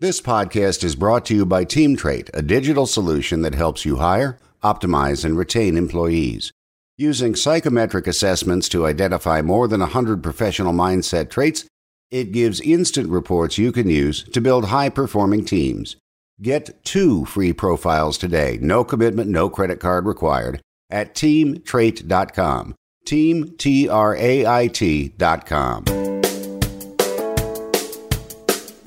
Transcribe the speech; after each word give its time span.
This 0.00 0.20
podcast 0.20 0.82
is 0.82 0.96
brought 0.96 1.24
to 1.26 1.36
you 1.36 1.46
by 1.46 1.64
TeamTrait, 1.64 2.28
a 2.34 2.42
digital 2.42 2.84
solution 2.84 3.42
that 3.42 3.54
helps 3.54 3.84
you 3.84 3.96
hire, 3.98 4.40
optimize, 4.60 5.24
and 5.24 5.38
retain 5.38 5.76
employees. 5.76 6.50
Using 6.98 7.36
psychometric 7.36 8.08
assessments 8.08 8.68
to 8.70 8.86
identify 8.86 9.40
more 9.40 9.68
than 9.68 9.78
100 9.78 10.20
professional 10.20 10.72
mindset 10.72 11.30
traits, 11.30 11.66
it 12.10 12.32
gives 12.32 12.60
instant 12.60 13.08
reports 13.08 13.56
you 13.56 13.70
can 13.70 13.88
use 13.88 14.24
to 14.24 14.40
build 14.40 14.64
high 14.66 14.88
performing 14.88 15.44
teams. 15.44 15.94
Get 16.42 16.84
two 16.84 17.24
free 17.24 17.52
profiles 17.52 18.18
today, 18.18 18.58
no 18.60 18.82
commitment, 18.82 19.30
no 19.30 19.48
credit 19.48 19.78
card 19.78 20.06
required, 20.06 20.60
at 20.90 21.14
teamtrait.com. 21.14 22.74
Team, 23.04 23.54
T 23.58 23.88
R 23.88 24.16
A 24.16 24.44
I 24.44 24.66
T.com. 24.66 26.03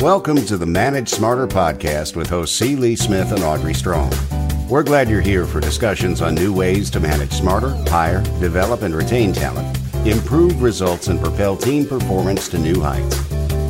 Welcome 0.01 0.45
to 0.45 0.57
the 0.57 0.65
Manage 0.67 1.09
Smarter 1.09 1.47
podcast 1.47 2.15
with 2.15 2.29
hosts 2.29 2.55
C. 2.55 2.75
Lee 2.75 2.95
Smith 2.95 3.31
and 3.31 3.43
Audrey 3.43 3.73
Strong. 3.73 4.13
We're 4.69 4.83
glad 4.83 5.09
you're 5.09 5.21
here 5.21 5.47
for 5.47 5.59
discussions 5.59 6.21
on 6.21 6.35
new 6.35 6.53
ways 6.53 6.91
to 6.91 6.99
manage 6.99 7.31
smarter, 7.31 7.69
hire, 7.89 8.21
develop, 8.39 8.83
and 8.83 8.95
retain 8.95 9.33
talent, 9.33 9.75
improve 10.05 10.61
results, 10.61 11.07
and 11.07 11.19
propel 11.19 11.57
team 11.57 11.87
performance 11.87 12.47
to 12.49 12.59
new 12.59 12.79
heights. 12.79 13.27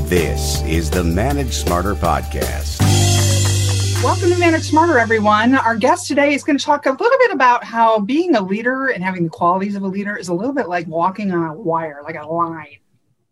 This 0.09 0.61
is 0.63 0.89
the 0.89 1.01
Manage 1.01 1.53
Smarter 1.53 1.95
podcast. 1.95 2.81
Welcome 4.03 4.29
to 4.29 4.37
Manage 4.37 4.63
Smarter, 4.63 4.99
everyone. 4.99 5.55
Our 5.55 5.77
guest 5.77 6.07
today 6.09 6.33
is 6.33 6.43
going 6.43 6.57
to 6.57 6.65
talk 6.65 6.87
a 6.87 6.91
little 6.91 7.19
bit 7.19 7.31
about 7.31 7.63
how 7.63 7.99
being 8.01 8.35
a 8.35 8.41
leader 8.41 8.87
and 8.87 9.01
having 9.01 9.23
the 9.23 9.29
qualities 9.29 9.75
of 9.75 9.83
a 9.83 9.87
leader 9.87 10.17
is 10.17 10.27
a 10.27 10.33
little 10.33 10.53
bit 10.53 10.67
like 10.67 10.87
walking 10.87 11.31
on 11.31 11.51
a 11.51 11.53
wire, 11.53 12.01
like 12.03 12.17
a 12.17 12.27
line 12.27 12.79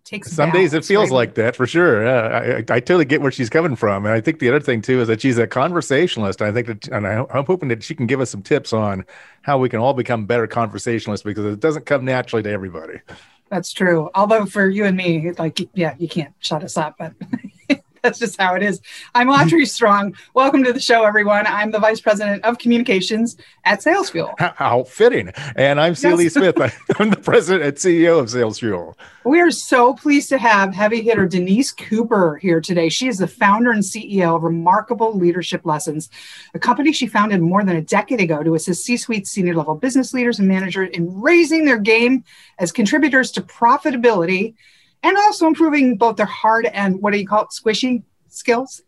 takes 0.05 0.31
some 0.31 0.51
days 0.51 0.73
it 0.73 0.85
feels 0.85 1.09
right? 1.09 1.15
like 1.15 1.35
that 1.35 1.55
for 1.55 1.67
sure. 1.67 2.05
Yeah, 2.05 2.61
I, 2.69 2.75
I, 2.75 2.79
totally 2.79 3.05
get 3.05 3.21
where 3.21 3.31
she's 3.31 3.49
coming 3.49 3.75
from 3.75 4.05
and 4.05 4.13
i 4.13 4.21
think 4.21 4.39
the 4.39 4.49
other 4.49 4.59
thing 4.59 4.81
too 4.81 5.01
is 5.01 5.07
that 5.07 5.21
she's 5.21 5.37
a 5.37 5.47
conversationalist 5.47 6.41
i 6.41 6.51
think 6.51 6.67
that 6.67 6.87
and 6.89 7.07
I, 7.07 7.25
i'm 7.33 7.45
hoping 7.45 7.69
that 7.69 7.83
she 7.83 7.95
can 7.95 8.05
give 8.05 8.21
us 8.21 8.29
some 8.29 8.43
tips 8.43 8.71
on 8.71 9.05
how 9.41 9.57
we 9.57 9.69
can 9.69 9.79
all 9.79 9.93
become 9.93 10.25
better 10.25 10.47
conversationalists 10.47 11.23
because 11.23 11.45
it 11.45 11.59
doesn't 11.59 11.85
come 11.85 12.03
naturally 12.03 12.41
to 12.41 12.49
everybody. 12.49 12.99
That's 13.49 13.71
true. 13.71 14.09
Although 14.15 14.47
for 14.47 14.67
you 14.67 14.85
and 14.85 14.97
me 14.97 15.31
like 15.37 15.67
yeah 15.75 15.95
you 15.99 16.07
can't 16.07 16.33
shut 16.39 16.63
us 16.63 16.77
up 16.77 16.95
but 16.97 17.13
That's 18.05 18.19
just 18.19 18.39
how 18.39 18.53
it 18.53 18.61
is. 18.61 18.81
I'm 19.15 19.29
Audrey 19.29 19.65
Strong. 19.65 20.15
Welcome 20.35 20.63
to 20.63 20.71
the 20.71 20.79
show, 20.79 21.05
everyone. 21.05 21.47
I'm 21.47 21.71
the 21.71 21.79
Vice 21.79 21.99
President 21.99 22.45
of 22.45 22.59
Communications 22.59 23.35
at 23.63 23.81
Sales 23.81 24.11
Fuel. 24.11 24.35
How 24.37 24.83
fitting. 24.83 25.31
And 25.55 25.81
I'm 25.81 25.95
C. 25.95 26.13
Lee 26.13 26.25
yes. 26.25 26.33
Smith. 26.33 26.55
I'm 26.99 27.09
the 27.09 27.17
President 27.17 27.65
and 27.65 27.75
CEO 27.75 28.19
of 28.19 28.29
Sales 28.29 28.59
Fuel. 28.59 28.95
We 29.23 29.41
are 29.41 29.49
so 29.49 29.95
pleased 29.95 30.29
to 30.29 30.37
have 30.37 30.71
heavy 30.71 31.01
hitter 31.01 31.25
Denise 31.25 31.71
Cooper 31.71 32.37
here 32.37 32.61
today. 32.61 32.89
She 32.89 33.07
is 33.07 33.17
the 33.17 33.27
founder 33.27 33.71
and 33.71 33.81
CEO 33.81 34.35
of 34.35 34.43
Remarkable 34.43 35.17
Leadership 35.17 35.65
Lessons, 35.65 36.11
a 36.53 36.59
company 36.59 36.91
she 36.91 37.07
founded 37.07 37.41
more 37.41 37.63
than 37.63 37.75
a 37.75 37.81
decade 37.81 38.21
ago 38.21 38.43
to 38.43 38.53
assist 38.53 38.85
C 38.85 38.97
suite 38.97 39.25
senior 39.25 39.55
level 39.55 39.73
business 39.73 40.13
leaders 40.13 40.37
and 40.37 40.47
managers 40.47 40.91
in 40.91 41.19
raising 41.19 41.65
their 41.65 41.79
game 41.79 42.23
as 42.59 42.71
contributors 42.71 43.31
to 43.31 43.41
profitability 43.41 44.53
and 45.05 45.17
also 45.17 45.45
improving 45.45 45.95
both 45.97 46.15
their 46.15 46.25
hard 46.25 46.65
and 46.65 46.99
what 46.99 47.13
do 47.13 47.19
you 47.19 47.27
call 47.27 47.43
it, 47.43 47.49
squishy 47.49 48.01
skills. 48.27 48.81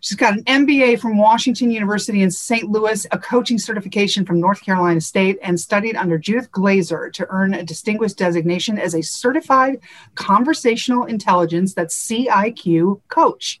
She's 0.00 0.16
got 0.16 0.34
an 0.34 0.44
MBA 0.44 1.00
from 1.00 1.18
Washington 1.18 1.72
University 1.72 2.22
in 2.22 2.30
St. 2.30 2.70
Louis, 2.70 3.04
a 3.10 3.18
coaching 3.18 3.58
certification 3.58 4.24
from 4.24 4.38
North 4.38 4.62
Carolina 4.62 5.00
State, 5.00 5.40
and 5.42 5.58
studied 5.58 5.96
under 5.96 6.18
Judith 6.18 6.52
Glaser 6.52 7.10
to 7.10 7.26
earn 7.30 7.54
a 7.54 7.64
distinguished 7.64 8.16
designation 8.16 8.78
as 8.78 8.94
a 8.94 9.02
certified 9.02 9.80
conversational 10.14 11.06
intelligence, 11.06 11.74
that's 11.74 12.08
CIQ 12.08 13.00
coach. 13.08 13.60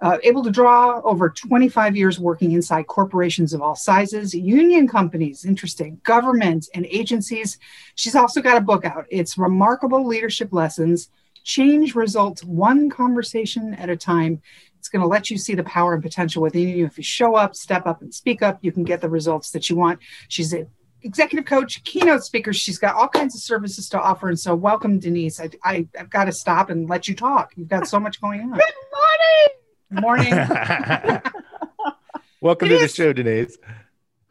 Uh, 0.00 0.16
able 0.22 0.42
to 0.42 0.50
draw 0.50 1.00
over 1.02 1.28
25 1.28 1.94
years 1.94 2.18
working 2.18 2.52
inside 2.52 2.86
corporations 2.86 3.52
of 3.52 3.60
all 3.60 3.76
sizes, 3.76 4.34
union 4.34 4.88
companies, 4.88 5.44
interesting, 5.44 6.00
government, 6.04 6.68
and 6.74 6.86
agencies. 6.86 7.58
She's 7.94 8.14
also 8.14 8.40
got 8.40 8.56
a 8.56 8.60
book 8.60 8.84
out. 8.86 9.06
It's 9.10 9.36
Remarkable 9.36 10.06
Leadership 10.06 10.52
Lessons 10.52 11.10
Change 11.44 11.94
results 11.94 12.42
one 12.42 12.88
conversation 12.88 13.74
at 13.74 13.90
a 13.90 13.96
time. 13.96 14.40
It's 14.78 14.88
going 14.88 15.02
to 15.02 15.06
let 15.06 15.30
you 15.30 15.36
see 15.36 15.54
the 15.54 15.62
power 15.64 15.92
and 15.92 16.02
potential 16.02 16.42
within 16.42 16.68
you. 16.68 16.86
If 16.86 16.96
you 16.96 17.04
show 17.04 17.36
up, 17.36 17.54
step 17.54 17.86
up, 17.86 18.00
and 18.00 18.12
speak 18.14 18.42
up, 18.42 18.58
you 18.62 18.72
can 18.72 18.82
get 18.82 19.02
the 19.02 19.10
results 19.10 19.50
that 19.50 19.68
you 19.68 19.76
want. 19.76 20.00
She's 20.28 20.54
an 20.54 20.68
executive 21.02 21.44
coach, 21.44 21.84
keynote 21.84 22.24
speaker. 22.24 22.54
She's 22.54 22.78
got 22.78 22.94
all 22.96 23.08
kinds 23.08 23.34
of 23.34 23.42
services 23.42 23.90
to 23.90 24.00
offer. 24.00 24.28
And 24.28 24.40
so, 24.40 24.54
welcome, 24.54 24.98
Denise. 24.98 25.38
I, 25.38 25.50
I, 25.62 25.86
have 25.94 26.08
got 26.08 26.24
to 26.24 26.32
stop 26.32 26.70
and 26.70 26.88
let 26.88 27.08
you 27.08 27.14
talk. 27.14 27.52
You've 27.56 27.68
got 27.68 27.86
so 27.86 28.00
much 28.00 28.22
going 28.22 28.40
on. 28.40 28.52
Good 28.52 30.00
morning. 30.00 30.32
Good 30.32 30.32
morning. 30.32 30.32
welcome 32.40 32.68
Denise. 32.68 32.94
to 32.94 33.02
the 33.02 33.06
show, 33.06 33.12
Denise. 33.12 33.58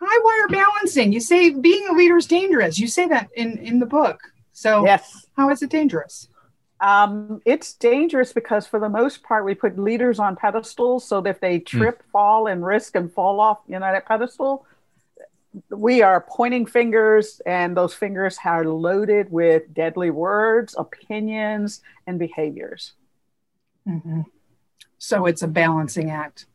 High 0.01 0.21
wire 0.23 0.47
balancing. 0.47 1.13
You 1.13 1.19
say 1.19 1.51
being 1.51 1.87
a 1.89 1.93
leader 1.93 2.17
is 2.17 2.25
dangerous. 2.25 2.79
You 2.79 2.87
say 2.87 3.07
that 3.07 3.29
in, 3.35 3.59
in 3.59 3.77
the 3.77 3.85
book. 3.85 4.19
So, 4.51 4.83
yes. 4.83 5.27
how 5.37 5.49
is 5.51 5.61
it 5.61 5.69
dangerous? 5.69 6.27
Um, 6.83 7.41
it's 7.45 7.73
dangerous 7.75 8.33
because 8.33 8.67
for 8.67 8.77
the 8.77 8.89
most 8.89 9.23
part 9.23 9.45
we 9.45 9.55
put 9.55 9.79
leaders 9.79 10.19
on 10.19 10.35
pedestals 10.35 11.07
so 11.07 11.21
that 11.21 11.29
if 11.29 11.39
they 11.39 11.59
hmm. 11.59 11.63
trip, 11.63 12.03
mm. 12.03 12.11
fall, 12.11 12.47
and 12.47 12.65
risk 12.65 12.97
and 12.97 13.11
fall 13.11 13.39
off, 13.39 13.59
you 13.69 13.79
know, 13.79 13.91
that 13.91 14.05
pedestal, 14.05 14.65
we 15.69 16.01
are 16.01 16.25
pointing 16.27 16.65
fingers, 16.65 17.41
and 17.45 17.77
those 17.77 17.93
fingers 17.93 18.37
are 18.43 18.65
loaded 18.65 19.31
with 19.31 19.73
deadly 19.73 20.09
words, 20.09 20.75
opinions, 20.77 21.81
and 22.05 22.19
behaviors. 22.19 22.93
Mm-hmm. 23.87 24.21
So 24.97 25.25
it's 25.25 25.41
a 25.41 25.47
balancing 25.47 26.09
act. 26.09 26.47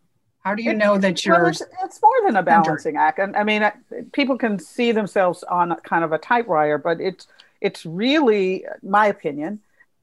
How 0.45 0.55
do 0.55 0.63
you 0.63 0.73
it, 0.73 0.77
know 0.77 0.99
that 0.99 1.25
you're? 1.25 1.41
Well, 1.41 1.47
it's, 1.47 1.63
it's, 1.83 2.03
more 2.03 2.27
than 2.27 2.37
a 2.37 2.43
balancing 2.43 2.97
act, 2.97 3.19
and 3.19 3.35
I 3.37 3.45
mean, 3.45 3.71
people 4.13 4.37
can 4.37 4.59
see 4.59 4.93
themselves 4.93 5.43
on 5.45 5.75
kind 5.85 6.05
of 6.05 6.13
a 6.13 6.19
typewriter, 6.19 6.77
but 6.77 7.01
it's 7.01 7.27
it's 7.61 7.87
really, 7.87 8.65
my 8.83 9.07
opinion, 9.07 9.61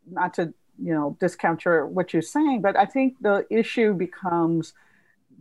not 0.09 0.33
to 0.35 0.53
you 0.77 0.93
know 0.93 1.17
discount 1.19 1.66
your 1.66 1.88
what 1.88 2.13
you're 2.13 2.21
saying, 2.21 2.61
but 2.61 2.77
I 2.77 2.85
think 2.85 3.16
the 3.21 3.45
issue 3.49 3.93
becomes 3.93 4.73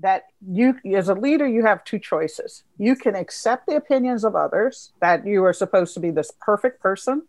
that 0.01 0.25
you 0.47 0.77
as 0.95 1.09
a 1.09 1.15
leader 1.15 1.47
you 1.47 1.65
have 1.65 1.85
two 1.85 1.99
choices. 1.99 2.65
You 2.79 2.97
can 2.97 3.15
accept 3.15 3.67
the 3.67 3.77
opinions 3.77 4.25
of 4.25 4.35
others 4.35 4.93
that 5.01 5.27
you 5.27 5.45
are 5.45 5.53
supposed 5.53 5.95
to 5.95 6.01
be 6.01 6.11
this 6.11 6.33
perfect 6.41 6.81
person 6.81 7.23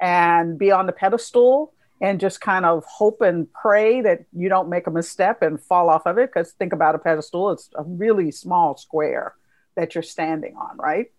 and 0.00 0.58
be 0.58 0.70
on 0.70 0.86
the 0.86 0.92
pedestal 0.92 1.72
and 2.00 2.18
just 2.18 2.40
kind 2.40 2.64
of 2.64 2.84
hope 2.84 3.20
and 3.20 3.52
pray 3.52 4.00
that 4.00 4.24
you 4.32 4.48
don't 4.48 4.70
make 4.70 4.86
a 4.86 4.90
misstep 4.90 5.42
and 5.42 5.60
fall 5.60 5.90
off 5.90 6.06
of 6.06 6.16
it 6.16 6.30
because 6.32 6.52
think 6.52 6.72
about 6.72 6.94
a 6.94 6.98
pedestal 6.98 7.50
it's 7.50 7.68
a 7.74 7.82
really 7.84 8.30
small 8.30 8.76
square 8.76 9.34
that 9.76 9.94
you're 9.94 10.02
standing 10.02 10.56
on 10.56 10.76
right 10.78 11.12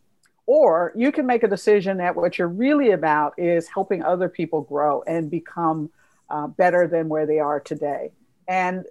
or 0.54 0.92
you 0.98 1.14
can 1.14 1.26
make 1.26 1.44
a 1.44 1.48
decision 1.48 1.96
that 1.96 2.14
what 2.14 2.38
you're 2.38 2.46
really 2.46 2.92
about 2.92 3.34
is 3.38 3.70
helping 3.70 4.04
other 4.04 4.28
people 4.28 4.60
grow 4.60 5.02
and 5.04 5.32
become 5.32 5.90
uh, 6.30 6.46
better 6.46 6.90
than 6.90 7.08
where 7.08 7.26
they 7.26 7.40
are 7.40 7.62
today. 7.62 8.12
And, 8.50 8.86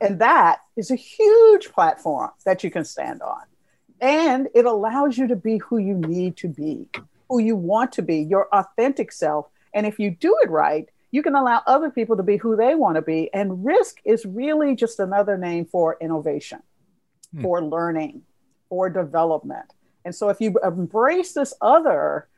and 0.00 0.18
that 0.20 0.60
is 0.76 0.90
a 0.90 0.94
huge 0.94 1.70
platform 1.72 2.30
that 2.46 2.64
you 2.64 2.70
can 2.70 2.86
stand 2.86 3.20
on. 3.20 3.42
And 4.00 4.48
it 4.54 4.64
allows 4.64 5.18
you 5.18 5.26
to 5.26 5.36
be 5.36 5.58
who 5.58 5.76
you 5.76 5.92
need 5.92 6.38
to 6.38 6.48
be, 6.48 6.88
who 7.28 7.38
you 7.38 7.54
want 7.54 7.92
to 7.92 8.02
be, 8.02 8.20
your 8.20 8.48
authentic 8.50 9.12
self. 9.12 9.48
And 9.74 9.84
if 9.84 9.98
you 9.98 10.10
do 10.10 10.34
it 10.42 10.48
right, 10.48 10.88
you 11.10 11.22
can 11.22 11.34
allow 11.34 11.60
other 11.66 11.90
people 11.90 12.16
to 12.16 12.22
be 12.22 12.38
who 12.38 12.56
they 12.56 12.74
want 12.74 12.94
to 12.94 13.02
be. 13.02 13.28
And 13.34 13.62
risk 13.62 14.00
is 14.06 14.24
really 14.24 14.74
just 14.74 14.98
another 14.98 15.36
name 15.36 15.66
for 15.66 15.98
innovation, 16.00 16.62
hmm. 17.34 17.42
for 17.42 17.62
learning, 17.62 18.22
for 18.70 18.88
development. 18.88 19.66
And 20.04 20.14
so 20.14 20.28
if 20.28 20.40
you 20.40 20.58
embrace 20.62 21.32
this 21.32 21.54
other 21.60 22.28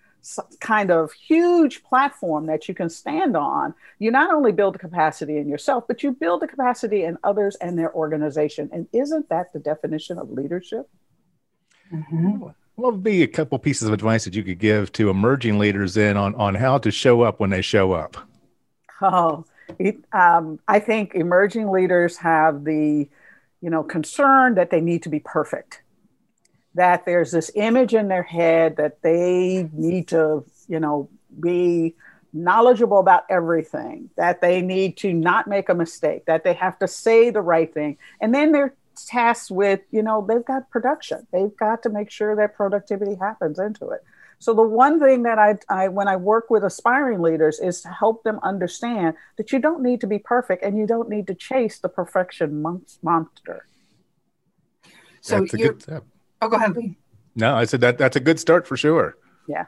kind 0.61 0.91
of 0.91 1.13
huge 1.13 1.85
platform 1.85 2.47
that 2.47 2.69
you 2.69 2.75
can 2.75 2.89
stand 2.89 3.37
on, 3.37 3.75
you 3.99 4.11
not 4.11 4.35
only 4.35 4.53
build 4.53 4.75
the 4.75 4.79
capacity 4.79 5.37
in 5.39 5.49
yourself, 5.49 5.85
but 5.87 6.03
you 6.03 6.13
build 6.13 6.43
the 6.43 6.49
capacity 6.49 7.05
in 7.05 7.17
others 7.23 7.57
and 7.57 7.79
their 7.79 7.93
organization. 7.95 8.69
And 8.73 8.89
isn't 8.93 9.29
that 9.29 9.53
the 9.53 9.59
definition 9.59 10.19
of 10.19 10.31
leadership? 10.31 10.89
Mm-hmm. 11.93 12.39
What 12.77 12.93
would 12.93 13.03
be 13.03 13.23
a 13.23 13.29
couple 13.29 13.59
pieces 13.59 13.89
of 13.89 13.95
advice 13.95 14.25
that 14.25 14.35
you 14.35 14.43
could 14.43 14.59
give 14.59 14.93
to 14.93 15.11
emerging 15.11 15.59
leaders 15.59 15.97
in 15.97 16.17
on, 16.17 16.35
on 16.35 16.55
how 16.55 16.79
to 16.79 16.91
show 16.91 17.23
up 17.23 17.41
when 17.41 17.51
they 17.51 17.63
show 17.63 17.93
up? 17.93 18.17
Oh, 19.01 19.45
it, 19.79 19.99
um, 20.13 20.59
I 20.69 20.81
think 20.81 21.15
emerging 21.15 21.71
leaders 21.71 22.17
have 22.19 22.65
the, 22.65 23.09
you 23.61 23.71
know, 23.71 23.83
concern 23.83 24.57
that 24.57 24.71
they 24.71 24.81
need 24.81 25.03
to 25.05 25.09
be 25.09 25.21
perfect 25.21 25.83
that 26.77 27.07
there's 27.07 27.33
this 27.33 27.51
image 27.55 27.95
in 27.95 28.09
their 28.09 28.23
head 28.23 28.77
that 28.77 29.03
they 29.03 29.69
need 29.73 30.09
to, 30.09 30.45
you 30.69 30.79
know, 30.79 31.09
be 31.41 31.95
knowledgeable 32.33 32.99
about 32.99 33.25
everything, 33.31 34.11
that 34.17 34.41
they 34.41 34.61
need 34.61 34.97
to 34.99 35.13
not 35.13 35.47
make 35.47 35.69
a 35.69 35.75
mistake, 35.75 36.27
that 36.27 36.45
they 36.45 36.53
have 36.53 36.79
to 36.79 36.87
say 36.87 37.31
the 37.31 37.41
right 37.41 37.73
thing. 37.73 37.97
And 38.21 38.35
then 38.35 38.53
they're 38.53 38.75
tasked 39.07 39.51
with, 39.51 39.81
you 39.91 40.03
know, 40.03 40.25
they've 40.27 40.45
got 40.45 40.71
production. 40.71 41.27
They've 41.33 41.55
got 41.57 41.83
to 41.85 41.89
make 41.89 42.11
sure 42.11 42.37
that 42.37 42.55
productivity 42.57 43.15
happens 43.15 43.59
into 43.59 43.89
it. 43.89 44.05
So 44.39 44.53
the 44.53 44.63
one 44.63 45.01
thing 45.01 45.23
that 45.23 45.39
I, 45.39 45.57
I 45.71 45.89
when 45.89 46.09
I 46.09 46.17
work 46.17 46.51
with 46.51 46.63
aspiring 46.63 47.23
leaders 47.23 47.59
is 47.59 47.81
to 47.83 47.89
help 47.89 48.23
them 48.23 48.39
understand 48.43 49.15
that 49.39 49.51
you 49.51 49.59
don't 49.59 49.83
need 49.83 50.03
to 50.03 50.07
be 50.07 50.19
perfect 50.19 50.63
and 50.63 50.77
you 50.77 50.87
don't 50.87 51.09
need 51.09 51.27
to 51.29 51.35
chase 51.35 51.79
the 51.79 51.89
perfection 51.89 52.63
monster. 53.03 53.65
So 55.23 55.47
you 55.55 55.79
Oh, 56.41 56.49
go 56.49 56.57
ahead, 56.57 56.77
Lee. 56.77 56.97
No, 57.35 57.55
I 57.55 57.65
said 57.65 57.81
that 57.83 57.99
that's 57.99 58.17
a 58.17 58.21
good 58.21 58.41
start 58.41 58.67
for 58.67 58.77
sure. 58.77 59.17
Yeah. 59.47 59.67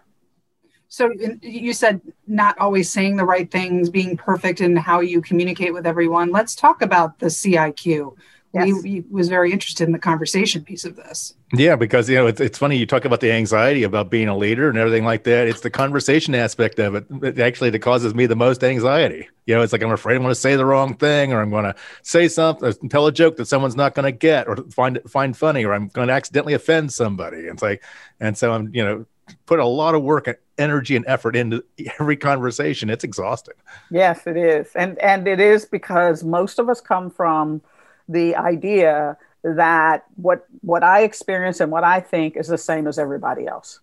So 0.88 1.11
you 1.43 1.75
said 1.75 2.00
not 2.26 2.59
always 2.59 2.91
saying 2.91 3.17
the 3.17 3.25
right 3.25 3.50
things, 3.50 3.91
being 3.91 4.17
perfect 4.17 4.62
in 4.62 4.75
how 4.75 5.00
you 5.00 5.20
communicate 5.20 5.75
with 5.75 5.87
everyone. 5.87 6.31
Let's 6.31 6.55
talk 6.55 6.81
about 6.81 7.19
the 7.19 7.26
CIQ. 7.26 8.17
Yes. 8.55 8.83
We, 8.83 9.00
we, 9.00 9.05
was 9.11 9.29
very 9.29 9.53
interested 9.53 9.85
in 9.85 9.93
the 9.93 9.99
conversation 9.99 10.65
piece 10.65 10.87
of 10.87 10.97
this. 10.97 11.35
Yeah, 11.53 11.77
because 11.77 12.09
you 12.09 12.17
know 12.17 12.27
it's, 12.27 12.41
it's 12.41 12.56
funny 12.56 12.79
you 12.79 12.87
talk 12.87 13.05
about 13.05 13.21
the 13.21 13.31
anxiety 13.31 13.83
about 13.83 14.11
being 14.11 14.29
a 14.29 14.37
leader 14.37 14.71
and 14.71 14.79
everything 14.79 15.05
like 15.05 15.25
that. 15.25 15.47
It's 15.49 15.61
the 15.61 15.71
conversation 15.71 16.35
aspect 16.35 16.79
of 16.79 16.95
it, 16.95 17.06
it 17.23 17.39
actually 17.39 17.71
that 17.71 17.81
causes 17.81 18.15
me 18.15 18.25
the 18.25 18.37
most 18.37 18.65
anxiety. 18.65 19.29
You 19.45 19.55
know, 19.55 19.62
it's 19.62 19.73
like 19.73 19.83
I'm 19.83 19.91
afraid 19.91 20.17
I'm 20.17 20.23
going 20.23 20.31
to 20.31 20.41
say 20.41 20.56
the 20.56 20.65
wrong 20.65 20.95
thing, 20.95 21.33
or 21.33 21.43
I'm 21.43 21.50
going 21.50 21.65
to 21.65 21.75
say 22.03 22.27
something, 22.29 22.73
tell 22.89 23.06
a 23.06 23.12
joke 23.12 23.37
that 23.37 23.47
someone's 23.47 23.77
not 23.77 23.95
going 23.95 24.05
to 24.05 24.12
get, 24.12 24.49
or 24.49 24.56
find 24.71 24.99
find 25.06 25.37
funny, 25.37 25.65
or 25.65 25.75
I'm 25.75 25.89
going 25.89 26.09
to 26.09 26.15
accidentally 26.15 26.55
offend 26.55 26.93
somebody. 26.93 27.39
It's 27.39 27.62
like, 27.62 27.83
and 28.19 28.37
so 28.37 28.53
I'm 28.53 28.75
you 28.75 28.85
know 28.85 29.06
put 29.45 29.59
a 29.59 29.67
lot 29.67 29.95
of 29.95 30.03
work 30.03 30.27
and 30.27 30.37
energy 30.56 30.97
and 30.97 31.05
effort 31.06 31.37
into 31.37 31.62
every 32.00 32.17
conversation. 32.17 32.89
It's 32.89 33.05
exhausting. 33.05 33.55
Yes, 33.91 34.27
it 34.27 34.37
is. 34.37 34.71
And 34.75 34.99
and 34.99 35.29
it 35.29 35.41
is 35.41 35.65
because 35.67 36.25
most 36.25 36.59
of 36.59 36.69
us 36.69 36.81
come 36.81 37.11
from 37.11 37.61
the 38.09 38.37
idea 38.37 39.17
that 39.45 40.05
what 40.17 40.47
what 40.61 40.83
I 40.83 41.03
experience 41.03 41.61
and 41.61 41.71
what 41.71 41.85
I 41.85 42.01
think 42.01 42.37
is 42.37 42.49
the 42.49 42.59
same 42.59 42.87
as 42.87 42.99
everybody 42.99 43.47
else. 43.47 43.81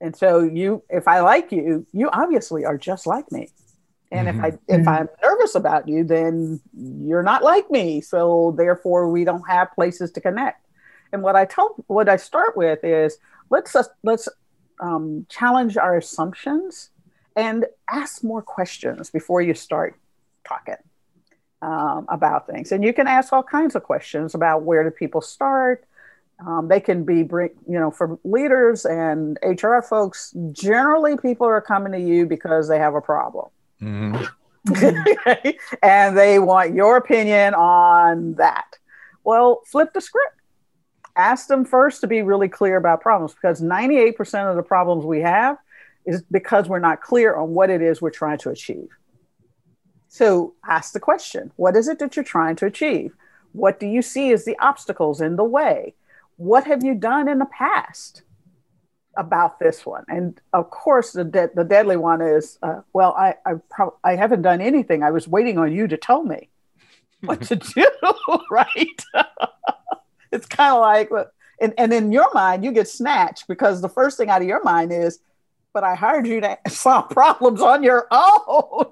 And 0.00 0.14
so 0.14 0.40
you 0.40 0.82
if 0.88 1.08
I 1.08 1.20
like 1.20 1.52
you, 1.52 1.86
you 1.92 2.08
obviously 2.10 2.64
are 2.64 2.78
just 2.78 3.06
like 3.06 3.30
me. 3.30 3.50
And 4.12 4.28
mm-hmm. 4.28 4.44
if 4.44 4.54
I 4.54 4.58
if 4.68 4.88
I'm 4.88 5.08
nervous 5.22 5.54
about 5.54 5.88
you, 5.88 6.04
then 6.04 6.60
you're 6.74 7.22
not 7.22 7.42
like 7.42 7.70
me. 7.70 8.00
So 8.00 8.54
therefore 8.56 9.10
we 9.10 9.24
don't 9.24 9.48
have 9.48 9.74
places 9.74 10.10
to 10.12 10.20
connect. 10.20 10.64
And 11.12 11.22
what 11.22 11.36
I 11.36 11.44
tell 11.44 11.76
what 11.86 12.08
I 12.08 12.16
start 12.16 12.56
with 12.56 12.82
is 12.82 13.18
let's 13.50 13.76
let's 14.02 14.28
um, 14.80 15.26
challenge 15.28 15.76
our 15.76 15.96
assumptions 15.96 16.90
and 17.34 17.66
ask 17.90 18.24
more 18.24 18.42
questions 18.42 19.10
before 19.10 19.42
you 19.42 19.54
start 19.54 19.98
talking 20.46 20.76
um, 21.62 22.06
about 22.08 22.46
things. 22.46 22.72
And 22.72 22.84
you 22.84 22.92
can 22.92 23.06
ask 23.06 23.32
all 23.32 23.42
kinds 23.42 23.74
of 23.74 23.82
questions 23.82 24.34
about 24.34 24.62
where 24.62 24.84
do 24.84 24.90
people 24.90 25.20
start. 25.20 25.84
Um, 26.46 26.68
they 26.68 26.80
can 26.80 27.04
be 27.04 27.22
bring 27.22 27.50
you 27.66 27.78
know 27.78 27.90
for 27.90 28.18
leaders 28.24 28.84
and 28.84 29.38
HR 29.42 29.80
folks. 29.80 30.34
Generally, 30.52 31.18
people 31.18 31.46
are 31.46 31.60
coming 31.60 31.92
to 31.92 32.00
you 32.00 32.26
because 32.26 32.68
they 32.68 32.78
have 32.78 32.94
a 32.94 33.00
problem. 33.00 33.46
Mm-hmm. 33.80 34.24
and 35.82 36.16
they 36.16 36.38
want 36.38 36.74
your 36.74 36.96
opinion 36.96 37.54
on 37.54 38.34
that. 38.34 38.66
Well, 39.24 39.62
flip 39.66 39.92
the 39.94 40.00
script 40.00 40.36
ask 41.16 41.48
them 41.48 41.64
first 41.64 42.00
to 42.02 42.06
be 42.06 42.22
really 42.22 42.48
clear 42.48 42.76
about 42.76 43.00
problems 43.00 43.34
because 43.34 43.60
98% 43.62 44.50
of 44.50 44.56
the 44.56 44.62
problems 44.62 45.04
we 45.04 45.20
have 45.20 45.56
is 46.04 46.22
because 46.30 46.68
we're 46.68 46.78
not 46.78 47.00
clear 47.00 47.34
on 47.34 47.50
what 47.50 47.70
it 47.70 47.82
is 47.82 48.00
we're 48.00 48.10
trying 48.10 48.38
to 48.38 48.50
achieve. 48.50 48.88
So 50.16 50.54
ask 50.66 50.94
the 50.94 51.00
question 51.00 51.52
what 51.56 51.76
is 51.76 51.88
it 51.88 51.98
that 51.98 52.16
you're 52.16 52.24
trying 52.24 52.56
to 52.56 52.64
achieve? 52.64 53.12
What 53.52 53.78
do 53.78 53.86
you 53.86 54.00
see 54.00 54.32
as 54.32 54.46
the 54.46 54.56
obstacles 54.60 55.20
in 55.20 55.36
the 55.36 55.44
way? 55.44 55.94
What 56.38 56.64
have 56.64 56.82
you 56.82 56.94
done 56.94 57.28
in 57.28 57.38
the 57.38 57.44
past 57.44 58.22
about 59.14 59.58
this 59.58 59.84
one? 59.84 60.06
And 60.08 60.40
of 60.54 60.70
course, 60.70 61.12
the, 61.12 61.24
de- 61.24 61.50
the 61.54 61.64
deadly 61.64 61.98
one 61.98 62.22
is 62.22 62.58
uh, 62.62 62.80
well, 62.94 63.12
I, 63.12 63.34
I, 63.44 63.54
pro- 63.68 63.98
I 64.02 64.16
haven't 64.16 64.40
done 64.40 64.62
anything. 64.62 65.02
I 65.02 65.10
was 65.10 65.28
waiting 65.28 65.58
on 65.58 65.70
you 65.70 65.86
to 65.86 65.98
tell 65.98 66.22
me 66.22 66.48
what 67.20 67.42
to 67.42 67.56
do, 67.74 67.86
right? 68.50 69.04
it's 70.32 70.46
kind 70.46 70.72
of 70.72 70.80
like, 70.80 71.10
and, 71.60 71.74
and 71.76 71.92
in 71.92 72.10
your 72.10 72.32
mind, 72.32 72.64
you 72.64 72.72
get 72.72 72.88
snatched 72.88 73.48
because 73.48 73.82
the 73.82 73.90
first 73.90 74.16
thing 74.16 74.30
out 74.30 74.40
of 74.40 74.48
your 74.48 74.64
mind 74.64 74.94
is, 74.94 75.18
but 75.74 75.84
I 75.84 75.94
hired 75.94 76.26
you 76.26 76.40
to 76.40 76.56
solve 76.68 77.10
problems 77.10 77.60
on 77.60 77.82
your 77.82 78.08
own. 78.10 78.86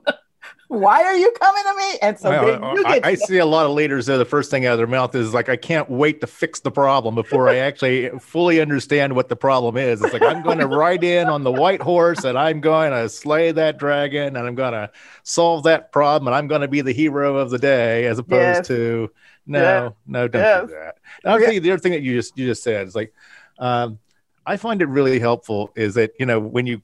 Why 0.69 1.03
are 1.03 1.17
you 1.17 1.31
coming 1.33 1.63
to 1.63 1.75
me? 1.77 1.99
And 2.01 2.19
so 2.19 2.31
well, 2.31 2.87
I, 2.87 3.01
I 3.05 3.15
see 3.15 3.39
a 3.39 3.47
lot 3.47 3.67
of 3.67 3.73
leaders 3.73 4.07
there. 4.07 4.17
The 4.17 4.25
first 4.25 4.51
thing 4.51 4.67
out 4.67 4.73
of 4.73 4.79
their 4.79 4.87
mouth 4.87 5.15
is 5.15 5.35
like, 5.35 5.49
I 5.49 5.57
can't 5.57 5.89
wait 5.91 6.21
to 6.23 6.27
fix 6.27 6.61
the 6.61 6.71
problem 6.71 7.15
before 7.15 7.49
I 7.49 7.57
actually 7.57 8.09
fully 8.19 8.61
understand 8.61 9.15
what 9.15 9.29
the 9.29 9.37
problem 9.37 9.77
is. 9.77 10.03
It's 10.03 10.13
like, 10.13 10.23
I'm 10.23 10.43
going 10.43 10.59
to 10.59 10.67
ride 10.67 11.05
in 11.05 11.29
on 11.29 11.45
the 11.45 11.53
white 11.53 11.83
horse 11.83 12.25
and 12.25 12.39
I'm 12.39 12.61
going 12.61 12.93
to 12.93 13.09
slay 13.09 13.53
that 13.53 13.79
dragon 13.79 14.37
and 14.37 14.47
I'm 14.47 14.55
going 14.55 14.73
to 14.73 14.91
solve 15.23 15.65
that 15.65 15.93
problem 15.93 16.29
and 16.29 16.35
I'm 16.35 16.49
going 16.49 16.63
to 16.63 16.69
be 16.69 16.81
the 16.81 16.93
hero 16.93 17.37
of 17.37 17.51
the 17.51 17.59
day 17.59 18.07
as 18.07 18.19
opposed 18.19 18.59
yes. 18.59 18.67
to 18.69 19.11
no, 19.47 19.61
yeah. 19.61 19.91
no, 20.07 20.29
don't 20.29 20.43
yes. 20.43 20.67
do 20.67 20.75
that. 20.75 20.97
And 21.23 21.33
I'll 21.33 21.41
yeah. 21.41 21.47
tell 21.47 21.55
you 21.55 21.61
the 21.61 21.73
other 21.73 21.81
thing 21.81 21.93
that 21.93 22.03
you 22.03 22.15
just 22.15 22.37
you 22.39 22.47
just 22.47 22.63
said 22.63 22.87
is 22.87 22.95
like, 22.95 23.13
um, 23.59 23.99
I 24.47 24.57
find 24.57 24.83
it 24.83 24.89
really 24.89 25.19
helpful 25.19 25.73
is 25.75 25.95
that 25.95 26.13
you 26.19 26.27
know 26.27 26.41
when 26.41 26.67
you 26.67 26.83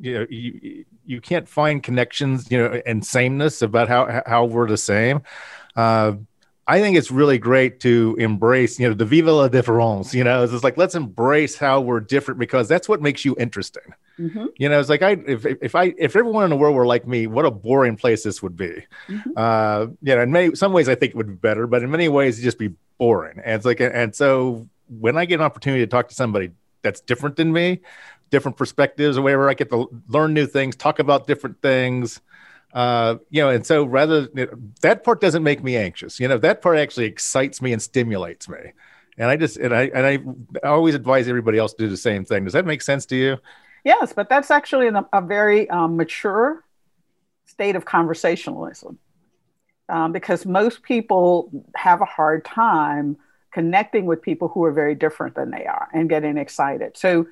you 0.00 0.14
know 0.14 0.26
you 0.28 0.84
you 1.06 1.20
can't 1.20 1.48
find 1.48 1.82
connections 1.82 2.50
you 2.50 2.58
know 2.58 2.80
and 2.86 3.04
sameness 3.04 3.62
about 3.62 3.88
how 3.88 4.22
how 4.26 4.44
we're 4.44 4.68
the 4.68 4.76
same. 4.76 5.22
Uh, 5.76 6.14
I 6.66 6.80
think 6.80 6.96
it's 6.96 7.10
really 7.10 7.36
great 7.36 7.80
to 7.80 8.16
embrace, 8.18 8.80
you 8.80 8.88
know, 8.88 8.94
the 8.94 9.04
viva 9.04 9.30
la 9.30 9.48
difference. 9.48 10.14
You 10.14 10.24
know, 10.24 10.42
it's 10.42 10.52
just 10.52 10.64
like 10.64 10.78
let's 10.78 10.94
embrace 10.94 11.56
how 11.58 11.80
we're 11.82 12.00
different 12.00 12.40
because 12.40 12.68
that's 12.68 12.88
what 12.88 13.02
makes 13.02 13.24
you 13.24 13.36
interesting. 13.38 13.82
Mm-hmm. 14.18 14.46
You 14.56 14.68
know, 14.70 14.80
it's 14.80 14.88
like 14.88 15.02
I 15.02 15.12
if 15.26 15.44
if 15.44 15.74
I 15.74 15.94
if 15.98 16.16
everyone 16.16 16.44
in 16.44 16.50
the 16.50 16.56
world 16.56 16.74
were 16.74 16.86
like 16.86 17.06
me, 17.06 17.26
what 17.26 17.44
a 17.44 17.50
boring 17.50 17.96
place 17.96 18.22
this 18.22 18.42
would 18.42 18.56
be. 18.56 18.82
Mm-hmm. 19.08 19.30
Uh, 19.36 19.86
you 20.02 20.16
know, 20.16 20.22
in 20.22 20.32
many 20.32 20.54
some 20.54 20.72
ways 20.72 20.88
I 20.88 20.94
think 20.94 21.10
it 21.10 21.16
would 21.16 21.26
be 21.26 21.34
better, 21.34 21.66
but 21.66 21.82
in 21.82 21.90
many 21.90 22.08
ways 22.08 22.36
it'd 22.36 22.44
just 22.44 22.58
be 22.58 22.72
boring. 22.96 23.40
And 23.44 23.56
it's 23.56 23.66
like 23.66 23.80
and 23.80 24.14
so 24.14 24.66
when 24.88 25.18
I 25.18 25.26
get 25.26 25.36
an 25.36 25.42
opportunity 25.42 25.82
to 25.82 25.86
talk 25.86 26.08
to 26.08 26.14
somebody 26.14 26.52
that's 26.80 27.00
different 27.02 27.36
than 27.36 27.52
me, 27.52 27.80
different 28.34 28.56
perspectives 28.56 29.16
or 29.16 29.22
whatever, 29.22 29.48
I 29.48 29.54
get 29.54 29.70
to 29.70 29.88
learn 30.08 30.34
new 30.34 30.46
things, 30.46 30.74
talk 30.74 30.98
about 30.98 31.28
different 31.28 31.62
things. 31.62 32.20
Uh, 32.72 33.18
you 33.30 33.40
know, 33.40 33.50
and 33.50 33.64
so 33.64 33.84
rather 33.84 34.26
that 34.80 35.04
part 35.04 35.20
doesn't 35.20 35.44
make 35.44 35.62
me 35.62 35.76
anxious. 35.76 36.18
You 36.18 36.26
know, 36.26 36.38
that 36.38 36.60
part 36.60 36.76
actually 36.76 37.06
excites 37.06 37.62
me 37.62 37.72
and 37.72 37.80
stimulates 37.80 38.48
me. 38.48 38.58
And 39.16 39.30
I 39.30 39.36
just 39.36 39.56
and 39.56 39.72
I 39.72 39.82
and 39.94 40.04
I, 40.64 40.68
always 40.68 40.96
advise 40.96 41.28
everybody 41.28 41.56
else 41.56 41.72
to 41.74 41.84
do 41.84 41.88
the 41.88 41.96
same 41.96 42.24
thing. 42.24 42.42
Does 42.42 42.52
that 42.54 42.66
make 42.66 42.82
sense 42.82 43.06
to 43.06 43.16
you? 43.16 43.38
Yes, 43.84 44.12
but 44.12 44.28
that's 44.28 44.50
actually 44.50 44.88
a, 44.88 45.06
a 45.12 45.20
very 45.20 45.70
um, 45.70 45.96
mature 45.96 46.64
state 47.44 47.76
of 47.76 47.84
conversationalism 47.84 48.98
um, 49.88 50.10
because 50.10 50.44
most 50.44 50.82
people 50.82 51.48
have 51.76 52.00
a 52.00 52.06
hard 52.06 52.44
time 52.44 53.16
connecting 53.52 54.04
with 54.04 54.20
people 54.20 54.48
who 54.48 54.64
are 54.64 54.72
very 54.72 54.96
different 54.96 55.36
than 55.36 55.52
they 55.52 55.64
are 55.64 55.88
and 55.92 56.08
getting 56.08 56.36
excited. 56.38 56.96
So 56.96 57.28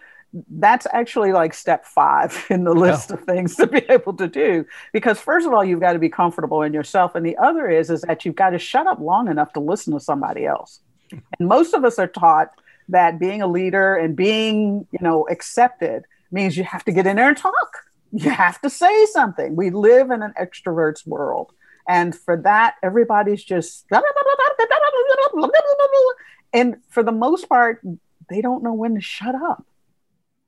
that's 0.48 0.86
actually 0.92 1.32
like 1.32 1.52
step 1.52 1.84
five 1.84 2.46
in 2.50 2.64
the 2.64 2.72
list 2.72 3.10
of 3.10 3.22
things 3.24 3.56
to 3.56 3.66
be 3.66 3.78
able 3.88 4.14
to 4.14 4.26
do. 4.26 4.64
Because 4.92 5.18
first 5.18 5.46
of 5.46 5.52
all 5.52 5.64
you've 5.64 5.80
got 5.80 5.92
to 5.92 5.98
be 5.98 6.08
comfortable 6.08 6.62
in 6.62 6.72
yourself 6.72 7.14
and 7.14 7.24
the 7.24 7.36
other 7.36 7.68
is 7.68 7.90
is 7.90 8.02
that 8.02 8.24
you've 8.24 8.36
got 8.36 8.50
to 8.50 8.58
shut 8.58 8.86
up 8.86 8.98
long 9.00 9.28
enough 9.28 9.52
to 9.54 9.60
listen 9.60 9.92
to 9.92 10.00
somebody 10.00 10.46
else. 10.46 10.80
And 11.38 11.46
most 11.46 11.74
of 11.74 11.84
us 11.84 11.98
are 11.98 12.06
taught 12.06 12.52
that 12.88 13.18
being 13.18 13.42
a 13.42 13.46
leader 13.46 13.96
and 13.96 14.16
being 14.16 14.86
you 14.92 14.98
know 15.02 15.28
accepted 15.28 16.04
means 16.30 16.56
you 16.56 16.64
have 16.64 16.84
to 16.84 16.92
get 16.92 17.06
in 17.06 17.16
there 17.16 17.28
and 17.28 17.36
talk. 17.36 17.84
You 18.12 18.30
have 18.30 18.60
to 18.62 18.70
say 18.70 19.04
something. 19.06 19.54
We 19.54 19.68
live 19.68 20.10
in 20.10 20.22
an 20.22 20.32
extrovert's 20.40 21.06
world. 21.06 21.52
And 21.86 22.14
for 22.14 22.38
that 22.38 22.76
everybody's 22.82 23.44
just 23.44 23.86
and 26.54 26.76
for 26.88 27.02
the 27.02 27.12
most 27.12 27.46
part 27.46 27.82
they 28.30 28.40
don't 28.40 28.62
know 28.62 28.72
when 28.72 28.94
to 28.94 29.02
shut 29.02 29.34
up 29.34 29.66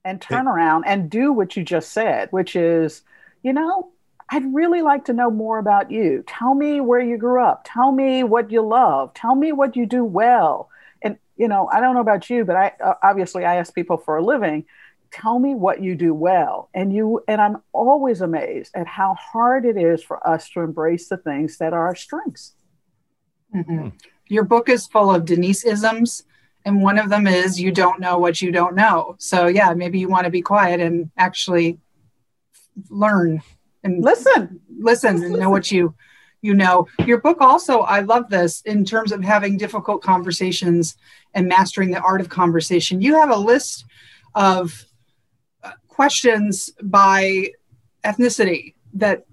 and 0.04 0.20
turn 0.20 0.46
around 0.46 0.84
and 0.86 1.10
do 1.10 1.32
what 1.32 1.56
you 1.56 1.64
just 1.64 1.92
said, 1.92 2.28
which 2.30 2.56
is, 2.56 3.02
you 3.42 3.52
know, 3.52 3.90
I'd 4.30 4.54
really 4.54 4.82
like 4.82 5.06
to 5.06 5.12
know 5.12 5.30
more 5.30 5.58
about 5.58 5.90
you. 5.90 6.24
Tell 6.26 6.54
me 6.54 6.80
where 6.80 7.00
you 7.00 7.16
grew 7.16 7.42
up. 7.42 7.62
Tell 7.64 7.92
me 7.92 8.22
what 8.24 8.50
you 8.50 8.62
love. 8.62 9.14
Tell 9.14 9.34
me 9.34 9.52
what 9.52 9.76
you 9.76 9.86
do 9.86 10.04
well. 10.04 10.70
And, 11.02 11.18
you 11.36 11.48
know, 11.48 11.68
I 11.72 11.80
don't 11.80 11.94
know 11.94 12.00
about 12.00 12.28
you, 12.30 12.44
but 12.44 12.56
I 12.56 12.72
uh, 12.82 12.94
obviously 13.02 13.44
I 13.44 13.56
ask 13.56 13.74
people 13.74 13.96
for 13.96 14.16
a 14.16 14.24
living. 14.24 14.64
Tell 15.10 15.38
me 15.38 15.54
what 15.54 15.82
you 15.82 15.94
do 15.94 16.12
well. 16.12 16.68
And 16.74 16.92
you, 16.92 17.22
and 17.28 17.40
I'm 17.40 17.62
always 17.72 18.20
amazed 18.20 18.72
at 18.74 18.86
how 18.86 19.14
hard 19.14 19.64
it 19.64 19.76
is 19.76 20.02
for 20.02 20.26
us 20.26 20.48
to 20.50 20.60
embrace 20.60 21.08
the 21.08 21.16
things 21.16 21.58
that 21.58 21.72
are 21.72 21.86
our 21.86 21.94
strengths. 21.94 22.54
Mm-hmm. 23.54 23.90
Your 24.28 24.44
book 24.44 24.68
is 24.68 24.86
full 24.86 25.14
of 25.14 25.24
Denise 25.24 25.64
isms 25.64 26.24
and 26.64 26.82
one 26.82 26.98
of 26.98 27.10
them 27.10 27.26
is 27.26 27.60
you 27.60 27.70
don't 27.70 28.00
know 28.00 28.18
what 28.18 28.40
you 28.40 28.50
don't 28.50 28.74
know. 28.74 29.16
So 29.18 29.46
yeah 29.46 29.74
maybe 29.74 29.98
you 29.98 30.08
want 30.08 30.24
to 30.24 30.30
be 30.30 30.42
quiet 30.42 30.80
and 30.80 31.10
actually 31.16 31.78
learn 32.90 33.42
and 33.82 34.02
listen. 34.02 34.60
listen 34.78 35.22
and 35.22 35.38
know 35.38 35.50
what 35.50 35.70
you 35.70 35.94
you 36.40 36.54
know. 36.54 36.86
Your 37.06 37.20
book 37.20 37.38
also 37.40 37.80
i 37.80 38.00
love 38.00 38.28
this 38.28 38.60
in 38.62 38.84
terms 38.84 39.12
of 39.12 39.22
having 39.22 39.56
difficult 39.56 40.02
conversations 40.02 40.96
and 41.34 41.48
mastering 41.48 41.90
the 41.90 42.00
art 42.00 42.20
of 42.20 42.28
conversation. 42.28 43.00
You 43.00 43.14
have 43.14 43.30
a 43.30 43.36
list 43.36 43.84
of 44.34 44.84
uh, 45.62 45.72
questions 45.88 46.70
by 46.82 47.50
ethnicity 48.04 48.74
that 48.94 49.24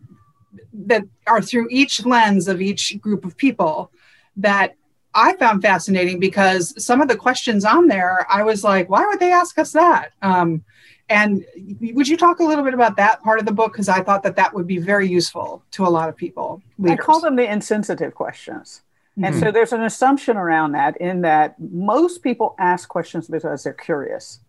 that 0.73 1.03
are 1.27 1.41
through 1.41 1.67
each 1.69 2.05
lens 2.05 2.47
of 2.47 2.61
each 2.61 2.99
group 2.99 3.25
of 3.25 3.37
people 3.37 3.91
that 4.37 4.75
I 5.13 5.35
found 5.37 5.61
fascinating 5.61 6.19
because 6.19 6.73
some 6.83 7.01
of 7.01 7.07
the 7.07 7.15
questions 7.15 7.65
on 7.65 7.87
there, 7.87 8.25
I 8.29 8.43
was 8.43 8.63
like, 8.63 8.89
why 8.89 9.05
would 9.05 9.19
they 9.19 9.31
ask 9.31 9.57
us 9.57 9.71
that? 9.73 10.13
Um, 10.21 10.63
and 11.09 11.45
would 11.93 12.07
you 12.07 12.15
talk 12.15 12.39
a 12.39 12.43
little 12.43 12.63
bit 12.63 12.73
about 12.73 12.95
that 12.95 13.21
part 13.21 13.39
of 13.39 13.45
the 13.45 13.51
book? 13.51 13.73
Because 13.73 13.89
I 13.89 14.01
thought 14.01 14.23
that 14.23 14.37
that 14.37 14.53
would 14.53 14.67
be 14.67 14.77
very 14.77 15.09
useful 15.09 15.61
to 15.71 15.85
a 15.85 15.89
lot 15.89 16.07
of 16.07 16.15
people. 16.15 16.61
Leaders. 16.79 16.99
I 16.99 17.03
call 17.03 17.19
them 17.19 17.35
the 17.35 17.51
insensitive 17.51 18.15
questions. 18.15 18.81
Mm-hmm. 19.17 19.25
And 19.25 19.39
so 19.39 19.51
there's 19.51 19.73
an 19.73 19.83
assumption 19.83 20.37
around 20.37 20.71
that 20.71 20.95
in 20.97 21.21
that 21.21 21.55
most 21.59 22.23
people 22.23 22.55
ask 22.59 22.87
questions 22.87 23.27
because 23.27 23.63
they're 23.63 23.73
curious 23.73 24.39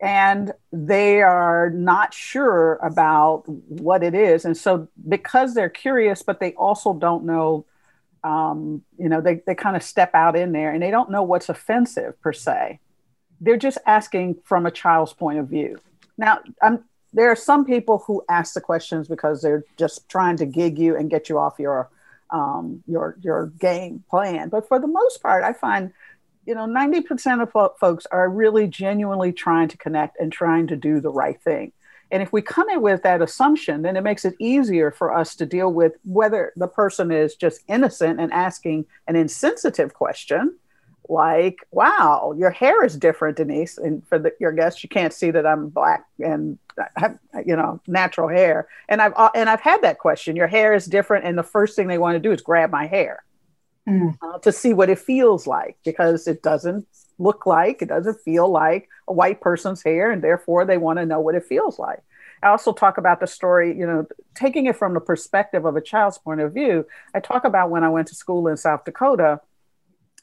and 0.00 0.52
they 0.72 1.22
are 1.22 1.70
not 1.70 2.12
sure 2.12 2.78
about 2.82 3.44
what 3.46 4.02
it 4.02 4.14
is. 4.14 4.44
And 4.44 4.56
so 4.56 4.88
because 5.08 5.54
they're 5.54 5.70
curious, 5.70 6.22
but 6.22 6.40
they 6.40 6.52
also 6.54 6.92
don't 6.92 7.24
know 7.24 7.64
um, 8.24 8.82
you 8.98 9.08
know, 9.08 9.20
they, 9.20 9.42
they 9.46 9.54
kind 9.54 9.76
of 9.76 9.82
step 9.82 10.14
out 10.14 10.36
in 10.36 10.52
there 10.52 10.72
and 10.72 10.82
they 10.82 10.90
don't 10.90 11.10
know 11.10 11.22
what's 11.22 11.48
offensive 11.48 12.20
per 12.20 12.32
se. 12.32 12.78
They're 13.40 13.56
just 13.56 13.78
asking 13.86 14.36
from 14.44 14.66
a 14.66 14.70
child's 14.70 15.12
point 15.12 15.38
of 15.38 15.48
view. 15.48 15.78
Now, 16.16 16.40
I'm, 16.60 16.84
there 17.12 17.30
are 17.30 17.36
some 17.36 17.64
people 17.64 18.04
who 18.06 18.24
ask 18.28 18.54
the 18.54 18.60
questions 18.60 19.08
because 19.08 19.42
they're 19.42 19.64
just 19.76 20.08
trying 20.08 20.36
to 20.38 20.46
gig 20.46 20.78
you 20.78 20.96
and 20.96 21.10
get 21.10 21.28
you 21.28 21.38
off 21.38 21.58
your 21.58 21.90
um, 22.30 22.82
your 22.86 23.16
your 23.20 23.48
game 23.58 24.04
plan. 24.08 24.48
But 24.48 24.66
for 24.66 24.78
the 24.78 24.86
most 24.86 25.22
part, 25.22 25.44
I 25.44 25.52
find 25.52 25.92
you 26.46 26.54
know 26.54 26.66
90% 26.66 27.42
of 27.42 27.78
folks 27.78 28.06
are 28.06 28.28
really 28.28 28.66
genuinely 28.66 29.32
trying 29.32 29.68
to 29.68 29.76
connect 29.76 30.18
and 30.18 30.32
trying 30.32 30.68
to 30.68 30.76
do 30.76 31.00
the 31.00 31.10
right 31.10 31.40
thing. 31.40 31.72
And 32.12 32.22
if 32.22 32.30
we 32.30 32.42
come 32.42 32.68
in 32.68 32.82
with 32.82 33.02
that 33.02 33.22
assumption, 33.22 33.80
then 33.82 33.96
it 33.96 34.02
makes 34.02 34.26
it 34.26 34.34
easier 34.38 34.90
for 34.90 35.16
us 35.16 35.34
to 35.36 35.46
deal 35.46 35.72
with 35.72 35.94
whether 36.04 36.52
the 36.56 36.68
person 36.68 37.10
is 37.10 37.34
just 37.34 37.62
innocent 37.68 38.20
and 38.20 38.30
asking 38.32 38.84
an 39.08 39.16
insensitive 39.16 39.94
question, 39.94 40.54
like, 41.08 41.56
wow, 41.70 42.34
your 42.36 42.50
hair 42.50 42.84
is 42.84 42.96
different, 42.98 43.38
Denise. 43.38 43.78
And 43.78 44.06
for 44.06 44.18
the, 44.18 44.32
your 44.38 44.52
guests, 44.52 44.82
you 44.82 44.90
can't 44.90 45.12
see 45.12 45.30
that 45.30 45.46
I'm 45.46 45.70
black 45.70 46.04
and 46.18 46.58
have, 46.96 47.18
you 47.46 47.56
know, 47.56 47.80
natural 47.86 48.28
hair. 48.28 48.68
And 48.90 49.00
I've, 49.00 49.14
uh, 49.16 49.30
and 49.34 49.48
I've 49.48 49.60
had 49.60 49.80
that 49.80 49.98
question. 49.98 50.36
Your 50.36 50.46
hair 50.46 50.74
is 50.74 50.84
different. 50.84 51.24
And 51.24 51.36
the 51.36 51.42
first 51.42 51.76
thing 51.76 51.88
they 51.88 51.98
want 51.98 52.16
to 52.16 52.20
do 52.20 52.30
is 52.30 52.42
grab 52.42 52.70
my 52.70 52.86
hair 52.86 53.24
mm. 53.88 54.16
uh, 54.20 54.38
to 54.40 54.52
see 54.52 54.74
what 54.74 54.90
it 54.90 54.98
feels 54.98 55.46
like 55.46 55.78
because 55.82 56.28
it 56.28 56.42
doesn't 56.42 56.86
look 57.18 57.46
like, 57.46 57.80
it 57.80 57.88
doesn't 57.88 58.20
feel 58.20 58.50
like 58.50 58.88
white 59.12 59.40
person's 59.40 59.82
hair, 59.82 60.10
and 60.10 60.22
therefore 60.22 60.64
they 60.64 60.78
want 60.78 60.98
to 60.98 61.06
know 61.06 61.20
what 61.20 61.34
it 61.34 61.44
feels 61.44 61.78
like. 61.78 62.00
I 62.42 62.48
also 62.48 62.72
talk 62.72 62.98
about 62.98 63.20
the 63.20 63.26
story, 63.26 63.76
you 63.76 63.86
know, 63.86 64.06
taking 64.34 64.66
it 64.66 64.76
from 64.76 64.94
the 64.94 65.00
perspective 65.00 65.64
of 65.64 65.76
a 65.76 65.80
child's 65.80 66.18
point 66.18 66.40
of 66.40 66.52
view. 66.52 66.86
I 67.14 67.20
talk 67.20 67.44
about 67.44 67.70
when 67.70 67.84
I 67.84 67.88
went 67.88 68.08
to 68.08 68.14
school 68.14 68.48
in 68.48 68.56
South 68.56 68.84
Dakota, 68.84 69.40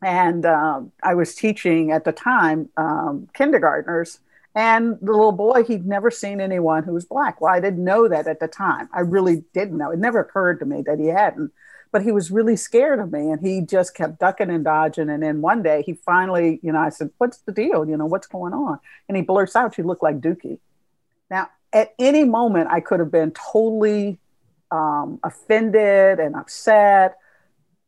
and 0.02 0.46
um, 0.46 0.92
I 1.02 1.14
was 1.14 1.36
teaching 1.36 1.92
at 1.92 2.04
the 2.04 2.12
time 2.12 2.70
um, 2.78 3.30
kindergartners. 3.34 4.20
And 4.56 4.98
the 5.02 5.12
little 5.12 5.32
boy, 5.32 5.64
he'd 5.64 5.86
never 5.86 6.10
seen 6.10 6.42
anyone 6.42 6.84
who 6.84 6.94
was 6.94 7.06
black. 7.06 7.40
Well, 7.40 7.54
I 7.54 7.60
didn't 7.60 7.84
know 7.84 8.08
that 8.10 8.28
at 8.28 8.40
the 8.40 8.48
time. 8.48 8.90
I 8.92 9.02
really 9.02 9.44
didn't 9.54 9.78
know. 9.78 9.92
It 9.92 10.00
never 10.00 10.20
occurred 10.20 10.60
to 10.60 10.66
me 10.66 10.82
that 10.82 11.00
he 11.00 11.08
hadn't 11.08 11.52
but 11.92 12.04
he 12.04 12.12
was 12.12 12.32
really 12.32 12.56
scared 12.56 13.00
of 13.00 13.12
me 13.12 13.32
and 13.32 13.42
he 13.42 13.62
just 13.62 13.96
kept 13.96 14.20
ducking 14.20 14.50
and 14.50 14.64
dodging. 14.64 15.10
And 15.10 15.24
then 15.24 15.42
one 15.42 15.64
day 15.64 15.82
he 15.86 15.94
finally, 15.94 16.60
you 16.62 16.72
know, 16.72 16.80
I 16.80 16.90
said, 16.90 17.10
What's 17.18 17.38
the 17.40 17.52
deal? 17.52 17.88
You 17.88 17.98
know, 17.98 18.06
what's 18.06 18.28
going 18.28 18.54
on? 18.54 18.80
And 19.08 19.18
he 19.18 19.24
blurts 19.24 19.56
out, 19.56 19.78
You 19.78 19.84
look 19.84 20.04
like 20.04 20.20
Dookie. 20.20 20.60
Now, 21.32 21.50
at 21.74 21.94
any 22.00 22.24
moment, 22.24 22.70
I 22.72 22.80
could 22.80 23.00
have 23.00 23.12
been 23.12 23.32
totally 23.32 24.20
um, 24.72 25.20
offended 25.24 26.20
and 26.20 26.36
upset. 26.36 27.18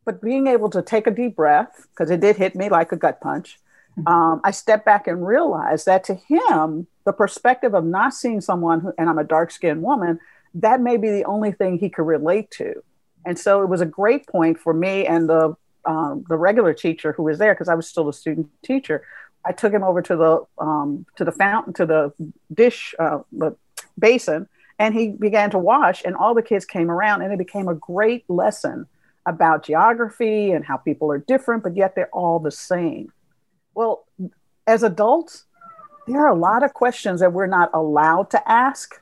But 0.04 0.20
being 0.20 0.48
able 0.48 0.68
to 0.70 0.82
take 0.82 1.06
a 1.06 1.12
deep 1.12 1.36
breath, 1.36 1.86
because 1.90 2.10
it 2.10 2.20
did 2.20 2.36
hit 2.36 2.56
me 2.56 2.68
like 2.68 2.90
a 2.90 2.96
gut 2.96 3.20
punch, 3.20 3.60
mm-hmm. 3.96 4.08
um, 4.08 4.40
I 4.42 4.50
stepped 4.50 4.84
back 4.84 5.06
and 5.06 5.24
realized 5.24 5.86
that 5.86 6.02
to 6.04 6.14
him, 6.14 6.88
the 7.04 7.12
perspective 7.12 7.74
of 7.74 7.84
not 7.84 8.14
seeing 8.14 8.40
someone 8.40 8.80
who, 8.80 8.92
and 8.98 9.08
I'm 9.08 9.18
a 9.18 9.24
dark 9.24 9.52
skinned 9.52 9.82
woman, 9.82 10.18
that 10.54 10.80
may 10.80 10.96
be 10.96 11.10
the 11.10 11.24
only 11.24 11.52
thing 11.52 11.78
he 11.78 11.88
could 11.88 12.06
relate 12.06 12.50
to. 12.52 12.82
And 13.24 13.38
so 13.38 13.62
it 13.62 13.68
was 13.68 13.80
a 13.80 13.86
great 13.86 14.26
point 14.26 14.58
for 14.58 14.72
me 14.72 15.06
and 15.06 15.28
the 15.28 15.56
um, 15.84 16.24
the 16.28 16.36
regular 16.36 16.72
teacher 16.72 17.12
who 17.12 17.24
was 17.24 17.38
there 17.38 17.54
because 17.54 17.68
I 17.68 17.74
was 17.74 17.88
still 17.88 18.08
a 18.08 18.12
student 18.12 18.48
teacher. 18.62 19.04
I 19.44 19.52
took 19.52 19.72
him 19.72 19.82
over 19.82 20.00
to 20.02 20.16
the 20.16 20.64
um, 20.64 21.06
to 21.16 21.24
the 21.24 21.32
fountain 21.32 21.72
to 21.74 21.86
the 21.86 22.12
dish 22.52 22.94
uh, 22.98 23.20
the 23.32 23.56
basin, 23.98 24.48
and 24.78 24.94
he 24.94 25.08
began 25.08 25.50
to 25.50 25.58
wash. 25.58 26.02
And 26.04 26.14
all 26.14 26.34
the 26.34 26.42
kids 26.42 26.64
came 26.64 26.90
around, 26.90 27.22
and 27.22 27.32
it 27.32 27.38
became 27.38 27.68
a 27.68 27.74
great 27.74 28.28
lesson 28.28 28.86
about 29.26 29.64
geography 29.64 30.52
and 30.52 30.64
how 30.64 30.76
people 30.76 31.10
are 31.12 31.18
different, 31.18 31.62
but 31.62 31.76
yet 31.76 31.94
they're 31.94 32.10
all 32.12 32.38
the 32.38 32.50
same. 32.50 33.12
Well, 33.74 34.04
as 34.66 34.82
adults, 34.82 35.44
there 36.06 36.20
are 36.20 36.28
a 36.30 36.38
lot 36.38 36.62
of 36.62 36.74
questions 36.74 37.20
that 37.20 37.32
we're 37.32 37.46
not 37.46 37.70
allowed 37.72 38.30
to 38.30 38.50
ask, 38.50 38.94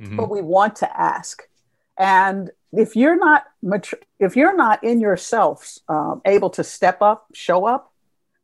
mm-hmm. 0.00 0.16
but 0.16 0.30
we 0.30 0.42
want 0.42 0.76
to 0.76 1.00
ask. 1.00 1.42
And 1.96 2.50
if 2.72 2.96
you're 2.96 3.16
not 3.16 3.44
mature, 3.62 3.98
if 4.18 4.36
you're 4.36 4.56
not 4.56 4.84
in 4.84 5.00
yourself 5.00 5.78
um, 5.88 6.22
able 6.24 6.50
to 6.50 6.64
step 6.64 7.02
up, 7.02 7.26
show 7.34 7.66
up, 7.66 7.92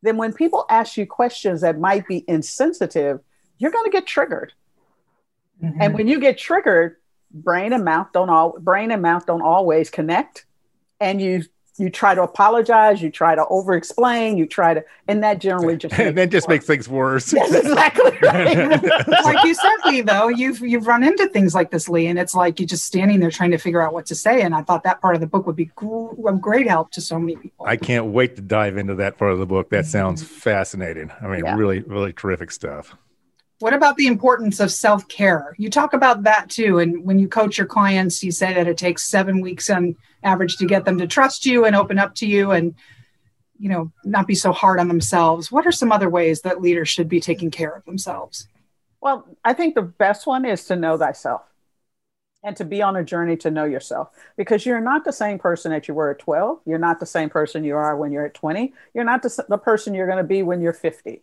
then 0.03 0.17
when 0.17 0.33
people 0.33 0.67
ask 0.69 0.97
you 0.97 1.07
questions 1.07 1.61
that 1.61 1.79
might 1.79 2.07
be 2.07 2.25
insensitive, 2.29 3.21
you're 3.59 3.71
going 3.71 3.85
to 3.85 3.91
get 3.91 4.07
triggered. 4.07 4.53
Mm-hmm. 5.63 5.81
And 5.81 5.95
when 5.95 6.09
you 6.09 6.21
get 6.21 6.39
triggered, 6.39 6.97
brain 7.31 7.73
and 7.73 7.85
mouth 7.85 8.09
don't 8.13 8.31
all 8.31 8.59
brain 8.59 8.91
and 8.91 9.03
mouth 9.03 9.27
don't 9.27 9.43
always 9.43 9.91
connect, 9.91 10.47
and 11.01 11.21
you 11.21 11.45
you 11.79 11.91
try 11.91 12.15
to 12.15 12.23
apologize, 12.23 13.03
you 13.03 13.11
try 13.11 13.35
to 13.35 13.47
over 13.49 13.75
explain, 13.75 14.39
you 14.39 14.47
try 14.47 14.75
to, 14.75 14.85
and 15.09 15.23
that 15.23 15.41
generally 15.41 15.77
just 15.79 15.99
and 15.99 16.17
then 16.17 16.31
just 16.31 16.49
makes 16.49 16.65
things 16.65 16.89
worse. 16.89 17.33
Yes, 17.33 17.55
exactly. 17.55 18.13
Right. 18.27 18.83
like 19.25 19.45
you 19.45 19.55
said, 19.55 19.77
Lee, 19.85 20.01
though, 20.01 20.29
you've 20.29 20.61
you've 20.61 20.87
run 20.87 21.05
into 21.05 21.29
things 21.29 21.55
like 21.55 21.71
this, 21.71 21.89
Lee, 21.89 22.07
and 22.07 22.19
it's 22.19 22.35
like 22.35 22.59
you're 22.59 22.67
just 22.67 22.85
standing 22.85 23.21
there 23.21 23.31
trying 23.31 23.51
to 23.51 23.59
figure 23.59 23.81
out 23.81 23.93
what 23.93 24.07
to 24.07 24.15
say. 24.15 24.43
And 24.43 24.55
I 24.55 24.63
thought 24.63 24.83
that 24.85 25.01
part 25.01 25.15
of 25.15 25.21
the 25.21 25.27
book 25.27 25.47
would 25.47 25.55
be 25.55 25.67
gr- 25.77 26.29
of 26.29 26.41
great 26.41 26.67
help 26.67 26.91
to 26.93 27.01
so 27.01 27.19
many 27.19 27.37
people. 27.37 27.67
I 27.67 27.77
can't 27.77 28.07
wait 28.07 28.37
to 28.37 28.43
dive 28.43 28.79
into 28.79 28.95
that 28.97 29.19
part 29.19 29.33
of 29.33 29.39
the 29.39 29.47
book. 29.47 29.71
That 29.71 29.85
mm-hmm. 29.85 29.91
sounds 29.91 30.23
fascinating. 30.23 31.13
I 31.21 31.29
mean, 31.29 31.45
yeah. 31.45 31.57
really, 31.57 31.81
really 31.81 32.13
terrific 32.13 32.51
stuff. 32.51 32.97
What 33.59 33.73
about 33.73 33.97
the 33.97 34.07
importance 34.07 34.61
of 34.61 34.71
self 34.71 35.09
care? 35.09 35.55
You 35.57 35.71
talk 35.71 35.95
about 35.95 36.25
that 36.25 36.51
too. 36.51 36.79
And 36.79 37.05
when 37.05 37.19
you 37.19 37.27
coach 37.27 37.57
your 37.57 37.67
clients, 37.67 38.23
you 38.23 38.31
say 38.31 38.53
that 38.53 38.69
it 38.69 38.77
takes 38.77 39.05
seven 39.05 39.41
weeks 39.41 39.71
on 39.71 39.97
average 40.23 40.57
to 40.59 40.67
get 40.67 40.85
them 40.85 40.99
to 40.99 41.07
trust 41.07 41.47
you 41.47 41.65
and 41.65 41.75
open 41.75 41.99
up 41.99 42.15
to 42.17 42.27
you 42.27 42.51
and, 42.51 42.75
you 43.59 43.71
know, 43.71 43.91
not 44.05 44.27
be 44.27 44.35
so 44.35 44.53
hard 44.53 44.79
on 44.79 44.89
themselves. 44.89 45.51
What 45.51 45.67
are 45.67 45.73
some 45.73 45.91
other 45.91 46.11
ways 46.11 46.43
that 46.43 46.61
leaders 46.61 46.91
should 46.91 47.09
be 47.09 47.21
taking 47.21 47.51
care 47.51 47.71
of 47.71 47.85
themselves? 47.87 48.47
Well, 49.01 49.27
I 49.43 49.55
think 49.55 49.75
the 49.75 49.83
best 49.83 50.27
one 50.27 50.45
is 50.45 50.65
to 50.67 50.77
know 50.77 50.99
thyself 50.99 51.43
and 52.43 52.57
to 52.57 52.65
be 52.65 52.83
on 52.83 52.97
a 52.97 53.05
journey 53.05 53.37
to 53.39 53.51
know 53.51 53.65
yourself 53.65 54.11
because 54.37 54.67
you're 54.67 54.81
not 54.81 55.05
the 55.05 55.13
same 55.13 55.39
person 55.39 55.71
that 55.73 55.89
you 55.89 55.95
were 55.95 56.11
at 56.11 56.19
12. 56.19 56.61
You're 56.67 56.79
not 56.79 57.01
the 57.01 57.07
same 57.07 57.31
person 57.31 57.65
you 57.65 57.77
are 57.77 57.97
when 57.97 58.13
you're 58.13 58.27
at 58.27 58.35
20. 58.35 58.75
You're 58.93 59.05
not 59.05 59.23
the, 59.23 59.45
the 59.49 59.57
person 59.57 59.95
you're 59.95 60.07
going 60.07 60.19
to 60.19 60.25
be 60.25 60.43
when 60.43 60.61
you're 60.61 60.75
50 60.75 61.23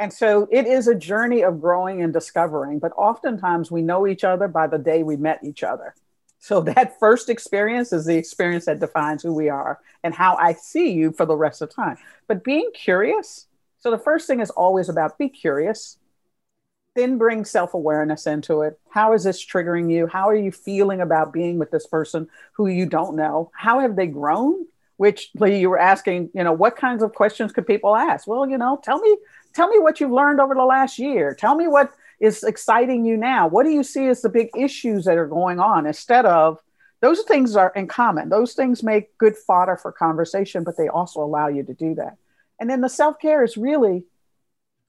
and 0.00 0.10
so 0.12 0.48
it 0.50 0.66
is 0.66 0.88
a 0.88 0.94
journey 0.94 1.42
of 1.42 1.60
growing 1.60 2.00
and 2.00 2.10
discovering, 2.10 2.78
but 2.78 2.92
oftentimes 2.96 3.70
we 3.70 3.82
know 3.82 4.06
each 4.06 4.24
other 4.24 4.48
by 4.48 4.66
the 4.66 4.78
day 4.78 5.02
we 5.02 5.16
met 5.16 5.40
each 5.44 5.62
other. 5.62 5.94
So 6.38 6.60
that 6.62 6.98
first 6.98 7.28
experience 7.28 7.92
is 7.92 8.06
the 8.06 8.16
experience 8.16 8.64
that 8.64 8.80
defines 8.80 9.22
who 9.22 9.34
we 9.34 9.50
are 9.50 9.78
and 10.02 10.14
how 10.14 10.36
I 10.36 10.54
see 10.54 10.90
you 10.90 11.12
for 11.12 11.26
the 11.26 11.36
rest 11.36 11.60
of 11.60 11.68
time. 11.68 11.98
But 12.28 12.42
being 12.42 12.70
curious, 12.72 13.46
so 13.78 13.90
the 13.90 13.98
first 13.98 14.26
thing 14.26 14.40
is 14.40 14.48
always 14.48 14.88
about 14.88 15.18
be 15.18 15.28
curious, 15.28 15.98
then 16.96 17.18
bring 17.18 17.44
self 17.44 17.74
awareness 17.74 18.26
into 18.26 18.62
it. 18.62 18.80
How 18.88 19.12
is 19.12 19.24
this 19.24 19.44
triggering 19.44 19.92
you? 19.92 20.06
How 20.06 20.30
are 20.30 20.36
you 20.36 20.50
feeling 20.50 21.02
about 21.02 21.32
being 21.32 21.58
with 21.58 21.70
this 21.70 21.86
person 21.86 22.26
who 22.54 22.68
you 22.68 22.86
don't 22.86 23.16
know? 23.16 23.50
How 23.54 23.80
have 23.80 23.96
they 23.96 24.06
grown? 24.06 24.66
Which 24.96 25.30
Lee, 25.36 25.60
you 25.60 25.70
were 25.70 25.78
asking, 25.78 26.30
you 26.34 26.44
know, 26.44 26.52
what 26.52 26.76
kinds 26.76 27.02
of 27.02 27.14
questions 27.14 27.52
could 27.52 27.66
people 27.66 27.96
ask? 27.96 28.26
Well, 28.26 28.48
you 28.48 28.58
know, 28.58 28.80
tell 28.82 28.98
me 28.98 29.16
tell 29.54 29.68
me 29.68 29.78
what 29.78 30.00
you've 30.00 30.10
learned 30.10 30.40
over 30.40 30.54
the 30.54 30.64
last 30.64 30.98
year. 30.98 31.34
Tell 31.34 31.54
me 31.54 31.68
what 31.68 31.92
is 32.20 32.42
exciting 32.42 33.04
you 33.04 33.16
now. 33.16 33.48
What 33.48 33.64
do 33.64 33.70
you 33.70 33.82
see 33.82 34.06
as 34.06 34.22
the 34.22 34.28
big 34.28 34.50
issues 34.56 35.04
that 35.04 35.16
are 35.16 35.26
going 35.26 35.58
on 35.58 35.86
instead 35.86 36.26
of 36.26 36.60
those 37.00 37.22
things 37.22 37.56
are 37.56 37.72
in 37.74 37.86
common. 37.86 38.28
Those 38.28 38.52
things 38.52 38.82
make 38.82 39.16
good 39.18 39.36
fodder 39.36 39.76
for 39.76 39.90
conversation, 39.90 40.64
but 40.64 40.76
they 40.76 40.88
also 40.88 41.22
allow 41.22 41.48
you 41.48 41.62
to 41.62 41.74
do 41.74 41.94
that. 41.94 42.16
And 42.58 42.68
then 42.68 42.82
the 42.82 42.88
self 42.88 43.18
care 43.18 43.42
is 43.42 43.56
really 43.56 44.04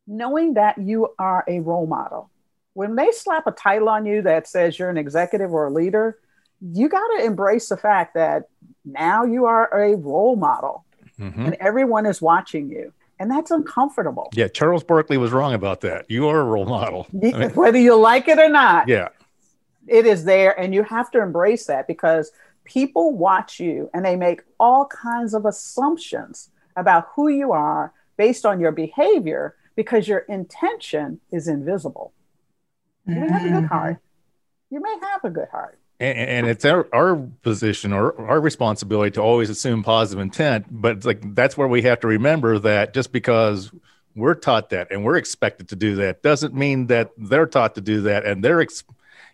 knowing 0.05 0.55
that 0.55 0.77
you 0.77 1.09
are 1.17 1.45
a 1.47 1.61
role 1.61 1.87
model. 1.87 2.29
When 2.73 2.95
they 2.95 3.11
slap 3.11 3.47
a 3.47 3.51
title 3.51 3.89
on 3.89 4.05
you 4.05 4.21
that 4.23 4.47
says 4.47 4.77
you're 4.77 4.89
an 4.89 4.97
executive 4.97 5.53
or 5.53 5.67
a 5.67 5.71
leader, 5.71 6.17
you 6.61 6.89
got 6.89 7.07
to 7.17 7.23
embrace 7.23 7.69
the 7.69 7.77
fact 7.77 8.13
that 8.15 8.49
now 8.83 9.23
you 9.23 9.45
are 9.45 9.73
a 9.73 9.95
role 9.95 10.35
model 10.35 10.85
mm-hmm. 11.19 11.45
and 11.45 11.53
everyone 11.55 12.05
is 12.05 12.21
watching 12.21 12.69
you 12.69 12.93
And 13.21 13.29
that's 13.29 13.51
uncomfortable. 13.51 14.29
Yeah, 14.33 14.47
Charles 14.47 14.83
Barkley 14.83 15.17
was 15.17 15.31
wrong 15.31 15.53
about 15.53 15.81
that. 15.81 16.09
You 16.09 16.27
are 16.27 16.39
a 16.39 16.43
role 16.43 16.65
model. 16.65 17.05
I 17.13 17.17
mean, 17.37 17.49
Whether 17.51 17.77
you 17.77 17.95
like 17.95 18.27
it 18.27 18.39
or 18.39 18.49
not. 18.49 18.87
Yeah. 18.87 19.09
It 19.87 20.07
is 20.07 20.25
there, 20.25 20.59
and 20.59 20.73
you 20.73 20.81
have 20.81 21.11
to 21.11 21.21
embrace 21.21 21.67
that 21.67 21.85
because 21.85 22.31
people 22.63 23.15
watch 23.15 23.59
you 23.59 23.91
and 23.93 24.03
they 24.03 24.15
make 24.15 24.41
all 24.59 24.87
kinds 24.87 25.35
of 25.35 25.45
assumptions 25.45 26.49
about 26.75 27.09
who 27.15 27.27
you 27.27 27.51
are 27.51 27.93
based 28.17 28.43
on 28.43 28.59
your 28.59 28.71
behavior 28.71 29.55
because 29.75 30.07
your 30.07 30.19
intention 30.19 31.19
is 31.31 31.47
invisible. 31.47 32.13
You 33.05 33.15
may 33.19 33.27
have 33.29 33.41
a 33.45 33.49
good 33.49 33.53
Mm-hmm. 33.53 33.65
heart. 33.67 33.97
You 34.71 34.81
may 34.81 34.95
have 35.01 35.23
a 35.25 35.29
good 35.29 35.49
heart. 35.49 35.77
And, 36.01 36.17
and 36.17 36.47
it's 36.47 36.65
our, 36.65 36.87
our 36.93 37.15
position 37.43 37.93
or 37.93 38.19
our 38.27 38.41
responsibility 38.41 39.11
to 39.11 39.21
always 39.21 39.49
assume 39.49 39.83
positive 39.83 40.21
intent 40.21 40.65
but 40.69 40.97
it's 40.97 41.05
like 41.05 41.35
that's 41.35 41.55
where 41.55 41.67
we 41.67 41.81
have 41.83 41.99
to 41.99 42.07
remember 42.07 42.57
that 42.59 42.93
just 42.93 43.11
because 43.11 43.71
we're 44.15 44.35
taught 44.35 44.71
that 44.71 44.91
and 44.91 45.05
we're 45.05 45.15
expected 45.15 45.69
to 45.69 45.75
do 45.75 45.95
that 45.95 46.21
doesn't 46.23 46.53
mean 46.53 46.87
that 46.87 47.11
they're 47.17 47.45
taught 47.45 47.75
to 47.75 47.81
do 47.81 48.01
that 48.01 48.25
and 48.25 48.43
they're 48.43 48.61
ex- 48.61 48.83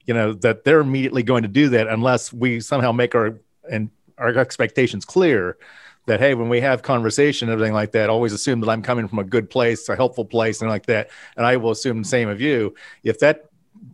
you 0.05 0.13
know 0.13 0.33
that 0.33 0.63
they're 0.65 0.81
immediately 0.81 1.23
going 1.23 1.41
to 1.41 1.49
do 1.49 1.69
that 1.69 1.87
unless 1.87 2.31
we 2.31 2.59
somehow 2.59 2.91
make 2.91 3.15
our 3.15 3.39
and 3.71 3.89
our 4.17 4.37
expectations 4.37 5.05
clear 5.05 5.57
that 6.05 6.19
hey 6.19 6.33
when 6.33 6.49
we 6.49 6.61
have 6.61 6.81
conversation 6.81 7.49
everything 7.49 7.73
like 7.73 7.91
that 7.91 8.09
always 8.09 8.33
assume 8.33 8.59
that 8.59 8.69
i'm 8.69 8.81
coming 8.81 9.07
from 9.07 9.19
a 9.19 9.23
good 9.23 9.49
place 9.49 9.87
a 9.89 9.95
helpful 9.95 10.25
place 10.25 10.61
and 10.61 10.69
like 10.69 10.85
that. 10.85 11.09
And 11.37 11.45
i 11.45 11.57
will 11.57 11.71
assume 11.71 12.01
the 12.01 12.07
same 12.07 12.29
of 12.29 12.41
you. 12.41 12.75
If 13.03 13.19
that 13.19 13.46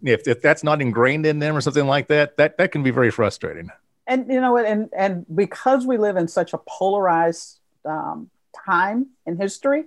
if, 0.04 0.28
if 0.28 0.42
that's 0.42 0.63
not 0.63 0.82
ingrained 0.82 1.25
in 1.25 1.40
them 1.40 1.56
or 1.56 1.62
something 1.62 1.88
like 1.88 2.08
that, 2.08 2.38
that 2.38 2.58
that 2.58 2.72
can 2.72 2.84
be 2.84 2.92
very 2.92 3.12
frustrating. 3.12 3.70
And 4.08 4.28
you 4.28 4.42
know? 4.42 4.58
And 4.58 4.90
and 4.96 5.25
because 5.34 5.86
we 5.86 5.98
live 5.98 6.18
in 6.18 6.28
such 6.28 6.54
a 6.54 6.58
polarized 6.58 7.60
um, 7.86 8.30
time 8.66 9.08
in 9.25 9.38
history, 9.38 9.86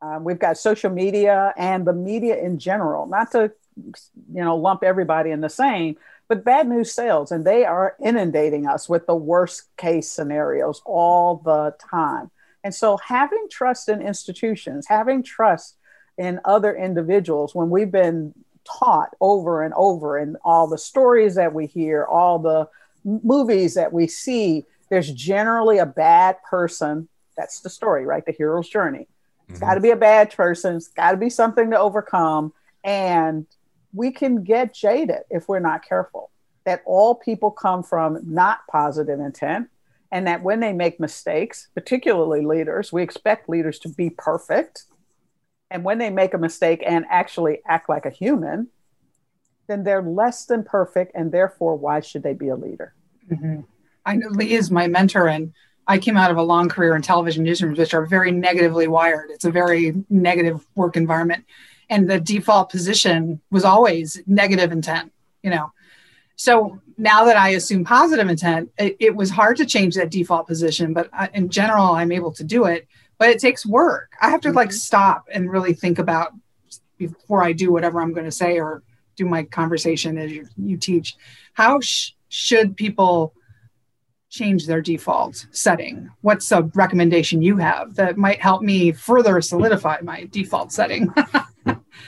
uh, 0.00 0.18
we've 0.20 0.38
got 0.38 0.58
social 0.58 0.90
media 0.90 1.52
and 1.56 1.86
the 1.86 1.92
media 1.92 2.36
in 2.36 2.58
general. 2.58 3.06
Not 3.06 3.32
to 3.32 3.52
you 3.76 4.44
know 4.44 4.56
lump 4.56 4.84
everybody 4.84 5.30
in 5.30 5.40
the 5.40 5.48
same, 5.48 5.96
but 6.28 6.44
bad 6.44 6.68
news 6.68 6.92
sells, 6.92 7.32
and 7.32 7.44
they 7.44 7.64
are 7.64 7.96
inundating 8.02 8.66
us 8.66 8.88
with 8.88 9.06
the 9.06 9.16
worst 9.16 9.76
case 9.76 10.08
scenarios 10.08 10.80
all 10.84 11.36
the 11.44 11.74
time. 11.90 12.30
And 12.62 12.74
so, 12.74 12.96
having 12.96 13.46
trust 13.50 13.88
in 13.88 14.00
institutions, 14.00 14.86
having 14.88 15.22
trust 15.22 15.76
in 16.16 16.40
other 16.44 16.74
individuals, 16.74 17.54
when 17.54 17.68
we've 17.68 17.90
been 17.90 18.32
taught 18.64 19.10
over 19.20 19.62
and 19.62 19.74
over 19.74 20.16
and 20.16 20.36
all 20.44 20.66
the 20.66 20.78
stories 20.78 21.34
that 21.34 21.52
we 21.52 21.66
hear 21.66 22.04
all 22.04 22.38
the 22.38 22.68
movies 23.04 23.74
that 23.74 23.92
we 23.92 24.06
see 24.06 24.64
there's 24.90 25.10
generally 25.12 25.78
a 25.78 25.86
bad 25.86 26.36
person. 26.42 27.08
That's 27.36 27.60
the 27.60 27.70
story 27.70 28.06
right? 28.06 28.24
The 28.24 28.32
hero's 28.32 28.68
journey. 28.68 29.08
It's 29.48 29.58
got 29.58 29.70
to 29.70 29.74
mm-hmm. 29.74 29.82
be 29.82 29.90
a 29.90 29.96
bad 29.96 30.34
person. 30.34 30.76
It's 30.76 30.88
got 30.88 31.10
to 31.10 31.16
be 31.16 31.28
something 31.30 31.70
to 31.70 31.78
overcome. 31.78 32.52
And 32.82 33.46
we 33.92 34.10
can 34.10 34.42
get 34.42 34.74
jaded 34.74 35.22
if 35.30 35.48
we're 35.48 35.60
not 35.60 35.86
careful 35.86 36.30
that 36.64 36.82
all 36.86 37.14
people 37.14 37.50
come 37.50 37.82
from 37.82 38.18
not 38.24 38.66
positive 38.70 39.20
intent 39.20 39.68
and 40.10 40.26
that 40.26 40.42
when 40.42 40.60
they 40.60 40.72
make 40.72 40.98
mistakes 40.98 41.68
particularly 41.74 42.44
leaders 42.44 42.92
we 42.92 43.02
expect 43.02 43.48
leaders 43.48 43.78
to 43.78 43.88
be 43.88 44.10
perfect 44.10 44.84
and 45.70 45.84
when 45.84 45.98
they 45.98 46.10
make 46.10 46.34
a 46.34 46.38
mistake 46.38 46.82
and 46.86 47.04
actually 47.08 47.60
act 47.66 47.88
like 47.88 48.06
a 48.06 48.10
human, 48.10 48.68
then 49.66 49.84
they're 49.84 50.02
less 50.02 50.44
than 50.44 50.62
perfect. 50.62 51.12
And 51.14 51.32
therefore, 51.32 51.76
why 51.76 52.00
should 52.00 52.22
they 52.22 52.34
be 52.34 52.48
a 52.48 52.56
leader? 52.56 52.94
Mm-hmm. 53.30 53.60
I 54.06 54.16
know 54.16 54.28
Lee 54.28 54.52
is 54.52 54.70
my 54.70 54.86
mentor, 54.86 55.28
and 55.28 55.52
I 55.86 55.98
came 55.98 56.16
out 56.16 56.30
of 56.30 56.36
a 56.36 56.42
long 56.42 56.68
career 56.68 56.94
in 56.94 57.02
television 57.02 57.44
newsrooms, 57.44 57.78
which 57.78 57.94
are 57.94 58.04
very 58.06 58.30
negatively 58.30 58.86
wired. 58.86 59.30
It's 59.30 59.44
a 59.44 59.50
very 59.50 59.94
negative 60.10 60.66
work 60.74 60.96
environment. 60.96 61.44
And 61.90 62.08
the 62.08 62.20
default 62.20 62.70
position 62.70 63.40
was 63.50 63.64
always 63.64 64.20
negative 64.26 64.72
intent, 64.72 65.12
you 65.42 65.50
know. 65.50 65.72
So 66.36 66.80
now 66.98 67.24
that 67.24 67.36
I 67.36 67.50
assume 67.50 67.84
positive 67.84 68.28
intent, 68.28 68.70
it, 68.78 68.96
it 68.98 69.16
was 69.16 69.30
hard 69.30 69.56
to 69.58 69.66
change 69.66 69.94
that 69.94 70.10
default 70.10 70.46
position, 70.46 70.92
but 70.92 71.08
I, 71.12 71.28
in 71.34 71.48
general, 71.48 71.86
I'm 71.86 72.12
able 72.12 72.32
to 72.32 72.44
do 72.44 72.64
it. 72.64 72.88
But 73.18 73.28
it 73.30 73.38
takes 73.38 73.64
work. 73.64 74.12
I 74.20 74.30
have 74.30 74.40
to 74.42 74.52
like 74.52 74.70
mm-hmm. 74.70 74.76
stop 74.76 75.26
and 75.32 75.50
really 75.50 75.72
think 75.72 75.98
about 75.98 76.32
before 76.98 77.42
I 77.42 77.52
do 77.52 77.72
whatever 77.72 78.00
I'm 78.00 78.12
going 78.12 78.24
to 78.24 78.32
say 78.32 78.58
or 78.58 78.82
do 79.16 79.24
my 79.24 79.44
conversation 79.44 80.18
as 80.18 80.32
you, 80.32 80.48
you 80.56 80.76
teach. 80.76 81.16
How 81.52 81.80
sh- 81.80 82.12
should 82.28 82.76
people 82.76 83.34
change 84.30 84.66
their 84.66 84.82
default 84.82 85.46
setting? 85.52 86.10
What's 86.22 86.50
a 86.50 86.62
recommendation 86.74 87.40
you 87.40 87.56
have 87.58 87.94
that 87.94 88.16
might 88.16 88.40
help 88.40 88.62
me 88.62 88.90
further 88.90 89.40
solidify 89.40 89.98
my 90.02 90.28
default 90.32 90.72
setting? 90.72 91.14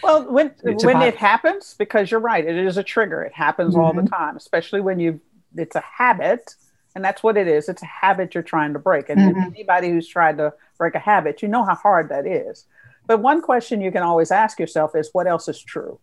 Well, 0.03 0.31
when 0.31 0.55
It's 0.63 0.85
when 0.85 0.97
vibe. 0.97 1.09
it 1.09 1.17
happens, 1.17 1.75
because 1.79 2.11
you're 2.11 2.21
right, 2.21 2.45
it 2.45 2.57
is 2.57 2.77
a 2.77 2.83
trigger. 2.83 3.23
It 3.23 3.33
happens 3.35 3.75
all 3.75 3.93
the 3.93 4.03
Mhm. 4.03 4.11
time, 4.11 4.37
especially 4.37 4.81
when 4.81 5.01
you 5.01 5.21
it's 5.57 5.77
a 5.77 5.81
habit, 5.81 6.55
and 6.95 7.05
that's 7.05 7.23
what 7.23 7.37
it 7.37 7.49
is. 7.49 7.69
It's 7.69 7.83
a 7.83 7.87
habit 7.87 8.35
you're 8.35 8.43
trying 8.43 8.73
to 8.75 8.79
break. 8.79 9.09
And 9.09 9.21
Mhm. 9.21 9.55
anybody 9.55 9.91
who's 9.91 10.09
tried 10.09 10.39
to 10.39 10.53
break 10.79 10.95
a 10.95 10.99
habit, 10.99 11.43
you 11.43 11.49
know 11.49 11.65
how 11.65 11.75
hard 11.75 12.09
that 12.11 12.27
is. 12.27 12.67
But 13.07 13.21
one 13.21 13.41
question 13.41 13.81
you 13.81 13.91
can 13.91 14.03
always 14.03 14.31
ask 14.31 14.61
yourself 14.61 14.95
is 14.95 15.11
what 15.13 15.27
else 15.27 15.49
is 15.49 15.63
true? 15.63 16.01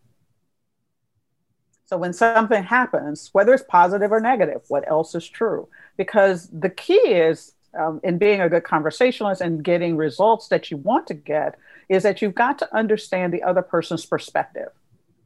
So 1.86 1.98
when 1.98 2.14
something 2.14 2.64
happens, 2.64 3.30
whether 3.34 3.54
it's 3.54 3.64
positive 3.68 4.12
or 4.12 4.20
negative, 4.20 4.62
what 4.70 4.88
else 4.88 5.14
is 5.16 5.28
true? 5.28 5.68
Because 5.98 6.50
the 6.50 6.70
key 6.70 6.94
is 6.94 7.54
um, 7.78 8.00
in 8.04 8.18
being 8.18 8.42
a 8.42 8.50
good 8.50 8.64
conversationalist 8.64 9.42
and 9.42 9.64
getting 9.64 9.98
results 9.98 10.48
that 10.50 10.70
you 10.72 10.78
want 10.78 11.08
to 11.08 11.14
get 11.14 11.56
is 11.90 12.04
that 12.04 12.22
you've 12.22 12.36
got 12.36 12.60
to 12.60 12.76
understand 12.76 13.34
the 13.34 13.44
other 13.44 13.62
person's 13.62 14.06
perspective. 14.06 14.70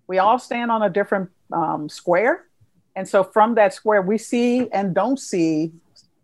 We 0.08 0.20
all 0.20 0.40
stand 0.40 0.72
on 0.72 0.82
a 0.82 0.90
different 0.90 1.30
um, 1.52 1.90
square. 1.90 2.46
And 2.96 3.08
so 3.08 3.24
from 3.24 3.56
that 3.56 3.74
square, 3.74 4.02
we 4.02 4.18
see 4.18 4.70
and 4.72 4.96
don't 4.96 5.20
see 5.20 5.74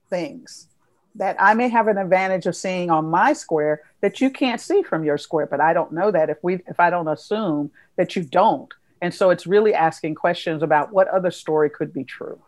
things 0.10 0.68
that 1.16 1.36
I 1.40 1.54
may 1.54 1.70
have 1.70 1.88
an 1.88 1.98
advantage 1.98 2.46
of 2.46 2.56
seeing 2.56 2.90
on 2.90 3.06
my 3.06 3.34
square 3.34 3.82
that 4.02 4.20
you 4.20 4.30
can't 4.30 4.60
see 4.60 4.82
from 4.82 5.04
your 5.04 5.18
square, 5.18 5.46
but 5.46 5.62
I 5.62 5.74
don't 5.74 5.92
know 5.92 6.12
that 6.12 6.30
if 6.30 6.38
we 6.42 6.56
if 6.68 6.80
I 6.80 6.90
don't 6.90 7.08
assume 7.08 7.72
that 7.98 8.16
you 8.16 8.24
don't. 8.24 8.74
And 9.02 9.14
so 9.14 9.30
it's 9.30 9.46
really 9.46 9.74
asking 9.74 10.16
questions 10.16 10.64
about 10.64 10.94
what 10.94 11.08
other 11.10 11.30
story 11.30 11.70
could 11.70 11.94
be 11.94 12.04
true. 12.04 12.40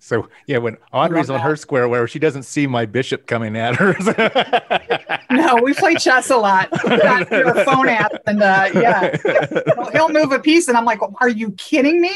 So 0.00 0.28
yeah, 0.46 0.58
when 0.58 0.76
Audrey's 0.92 1.30
on 1.30 1.40
her 1.40 1.56
square 1.56 1.88
where 1.88 2.08
she 2.08 2.18
doesn't 2.18 2.44
see 2.44 2.66
my 2.66 2.86
bishop 2.86 3.26
coming 3.26 3.56
at 3.56 3.76
her. 3.76 3.94
no, 5.30 5.56
we 5.62 5.74
play 5.74 5.94
chess 5.94 6.30
a 6.30 6.36
lot. 6.36 6.70
Got 6.70 7.30
your 7.30 7.54
phone 7.64 7.88
app, 7.88 8.12
and 8.26 8.42
uh, 8.42 8.70
yeah, 8.74 9.16
he'll, 9.66 9.90
he'll 9.92 10.08
move 10.08 10.32
a 10.32 10.38
piece, 10.38 10.68
and 10.68 10.76
I'm 10.76 10.84
like, 10.84 11.00
"Are 11.20 11.28
you 11.28 11.52
kidding 11.52 12.00
me?" 12.00 12.14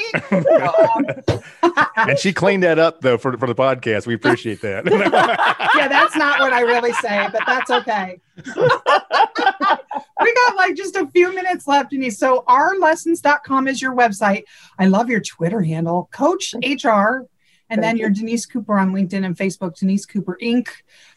And 1.97 2.19
she 2.19 2.33
cleaned 2.33 2.63
that 2.63 2.79
up 2.79 3.01
though 3.01 3.19
for, 3.19 3.37
for 3.39 3.47
the 3.47 3.55
podcast. 3.55 4.07
We 4.07 4.15
appreciate 4.15 4.61
that. 4.63 4.85
yeah, 5.77 5.89
that's 5.89 6.17
not 6.17 6.41
what 6.41 6.53
I 6.53 6.61
really 6.61 6.93
say, 6.95 7.29
but 7.33 7.43
that's 7.47 7.71
okay. 7.71 8.21
we 8.47 10.35
got 10.35 10.57
like 10.57 10.75
just 10.77 10.97
a 10.97 11.07
few 11.13 11.35
minutes 11.35 11.67
left, 11.67 11.91
Denise. 11.91 12.19
So 12.19 12.45
ourlessons.com 12.49 13.69
is 13.69 13.81
your 13.81 13.95
website. 13.95 14.45
I 14.79 14.87
love 14.87 15.09
your 15.09 15.21
Twitter 15.21 15.61
handle, 15.63 16.09
Coach 16.13 16.55
HR. 16.63 17.27
And 17.71 17.83
then 17.83 17.93
Thank 17.93 18.01
you're 18.01 18.11
Denise 18.11 18.47
Cooper 18.47 18.79
on 18.79 18.93
LinkedIn 18.93 19.25
and 19.25 19.37
Facebook, 19.37 19.79
Denise 19.79 20.05
Cooper 20.05 20.39
Inc. 20.43 20.69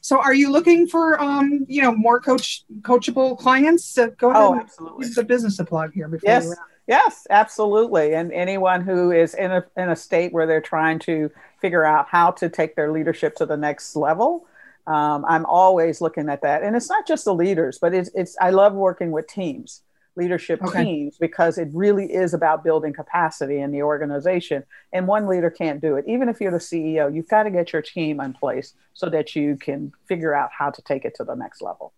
So 0.01 0.19
are 0.19 0.33
you 0.33 0.49
looking 0.49 0.87
for 0.87 1.21
um, 1.21 1.65
you 1.67 1.81
know, 1.81 1.93
more 1.93 2.19
coach 2.19 2.63
coachable 2.81 3.37
clients? 3.37 3.97
Uh, 3.97 4.07
go 4.17 4.31
ahead. 4.31 4.41
Oh, 4.41 4.59
absolutely. 4.59 5.05
use 5.07 5.15
the 5.15 5.23
business 5.23 5.57
plug 5.57 5.93
here 5.93 6.07
before 6.07 6.29
Yes. 6.29 6.55
Yes, 6.87 7.27
absolutely. 7.29 8.15
And 8.15 8.31
anyone 8.31 8.81
who 8.81 9.11
is 9.11 9.33
in 9.33 9.51
a, 9.51 9.65
in 9.75 9.89
a 9.89 9.95
state 9.95 10.31
where 10.31 10.47
they're 10.47 10.61
trying 10.61 10.99
to 10.99 11.29
figure 11.59 11.83
out 11.83 12.07
how 12.07 12.31
to 12.31 12.47
take 12.47 12.77
their 12.77 12.93
leadership 12.93 13.35
to 13.35 13.45
the 13.45 13.57
next 13.57 13.97
level, 13.97 14.47
um, 14.87 15.25
I'm 15.27 15.45
always 15.45 15.99
looking 15.99 16.29
at 16.29 16.41
that. 16.43 16.63
And 16.63 16.77
it's 16.77 16.89
not 16.89 17.05
just 17.05 17.25
the 17.25 17.35
leaders, 17.35 17.77
but 17.77 17.93
it's, 17.93 18.09
it's 18.15 18.37
I 18.39 18.51
love 18.51 18.73
working 18.73 19.11
with 19.11 19.27
teams, 19.27 19.81
leadership 20.17 20.61
Okay. 20.63 20.83
teams, 20.83 21.17
because 21.17 21.57
it 21.57 21.69
really 21.73 22.05
is 22.11 22.33
about 22.33 22.63
building 22.63 22.93
capacity 22.93 23.59
in 23.59 23.71
the 23.71 23.83
organization. 23.83 24.63
And 24.91 25.07
one 25.07 25.27
leader 25.27 25.49
can't 25.49 25.79
do 25.79 25.95
it. 25.95 26.05
Even 26.07 26.27
if 26.27 26.41
you're 26.41 26.51
the 26.51 26.57
CEO, 26.57 27.13
you've 27.13 27.27
got 27.27 27.43
to 27.43 27.51
get 27.51 27.71
your 27.71 27.81
team 27.81 28.19
in 28.19 28.33
place 28.33 28.73
so 28.93 29.09
that 29.09 29.35
you 29.35 29.55
can 29.57 29.91
figure 30.07 30.33
out 30.33 30.49
how 30.57 30.71
to 30.71 30.81
take 30.81 31.05
it 31.05 31.15
to 31.15 31.23
the 31.23 31.35
next 31.35 31.61
level. 31.61 31.93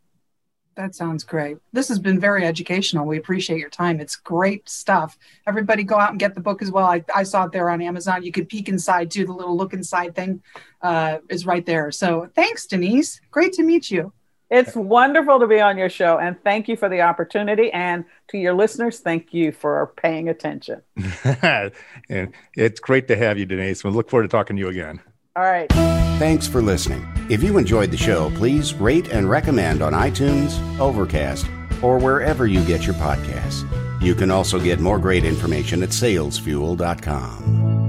That 0.76 0.96
sounds 0.96 1.26
great. 1.26 1.58
This 1.74 1.90
has 1.90 2.00
been 2.00 2.22
very 2.22 2.46
educational. 2.46 3.06
We 3.06 3.18
appreciate 3.18 3.60
your 3.60 3.70
time. 3.70 4.00
It's 4.00 4.16
great 4.16 4.70
stuff. 4.70 5.18
Everybody 5.46 5.84
go 5.84 6.00
out 6.00 6.12
and 6.12 6.20
get 6.20 6.36
the 6.36 6.42
book 6.42 6.62
as 6.62 6.72
well. 6.72 6.86
I, 6.86 7.04
I 7.14 7.24
saw 7.24 7.46
it 7.46 7.52
there 7.52 7.70
on 7.70 7.82
Amazon. 7.82 8.24
You 8.24 8.32
could 8.32 8.48
peek 8.48 8.70
inside 8.70 9.12
too. 9.12 9.26
The 9.26 9.34
little 9.34 9.58
look 9.58 9.74
inside 9.74 10.16
thing 10.16 10.42
uh, 10.82 11.18
is 11.30 11.46
right 11.46 11.66
there. 11.66 11.92
So 11.92 12.30
thanks, 12.34 12.66
Denise. 12.66 13.20
Great 13.30 13.52
to 13.54 13.64
meet 13.64 13.92
you. 13.92 14.14
It's 14.50 14.76
wonderful 14.76 15.40
to 15.40 15.48
be 15.48 15.60
on 15.60 15.78
your 15.78 15.90
show, 15.90 16.18
and 16.18 16.42
thank 16.44 16.68
you 16.68 16.76
for 16.76 16.90
the 16.90 17.02
opportunity. 17.02 17.72
And 17.72 18.06
to 18.30 18.38
your 18.38 18.54
listeners, 18.54 19.00
thank 19.00 19.34
you 19.34 19.52
for 19.52 19.94
paying 19.98 20.28
attention. 20.28 20.82
and 21.42 22.34
it's 22.56 22.80
great 22.80 23.08
to 23.10 23.16
have 23.16 23.38
you, 23.38 23.46
Denise. 23.46 23.84
We 23.84 23.92
look 23.92 24.10
forward 24.10 24.24
to 24.24 24.30
talking 24.30 24.56
to 24.56 24.60
you 24.60 24.70
again. 24.70 25.00
All 25.36 25.44
right. 25.44 25.72
Thanks 26.20 26.48
for 26.48 26.62
listening. 26.62 27.06
If 27.30 27.44
you 27.44 27.58
enjoyed 27.58 27.92
the 27.92 27.98
show, 27.98 28.30
please 28.32 28.74
rate 28.74 29.10
and 29.10 29.30
recommend 29.30 29.82
on 29.82 29.94
iTunes, 29.94 30.60
Overcast, 30.80 31.48
or 31.82 31.98
wherever 31.98 32.48
you 32.48 32.64
get 32.66 32.86
your 32.86 32.96
podcasts. 32.96 33.66
You 34.02 34.16
can 34.16 34.32
also 34.32 34.60
get 34.60 34.80
more 34.80 35.00
great 35.00 35.26
information 35.26 35.84
at 35.84 35.90
salesfuel.com. 35.90 37.88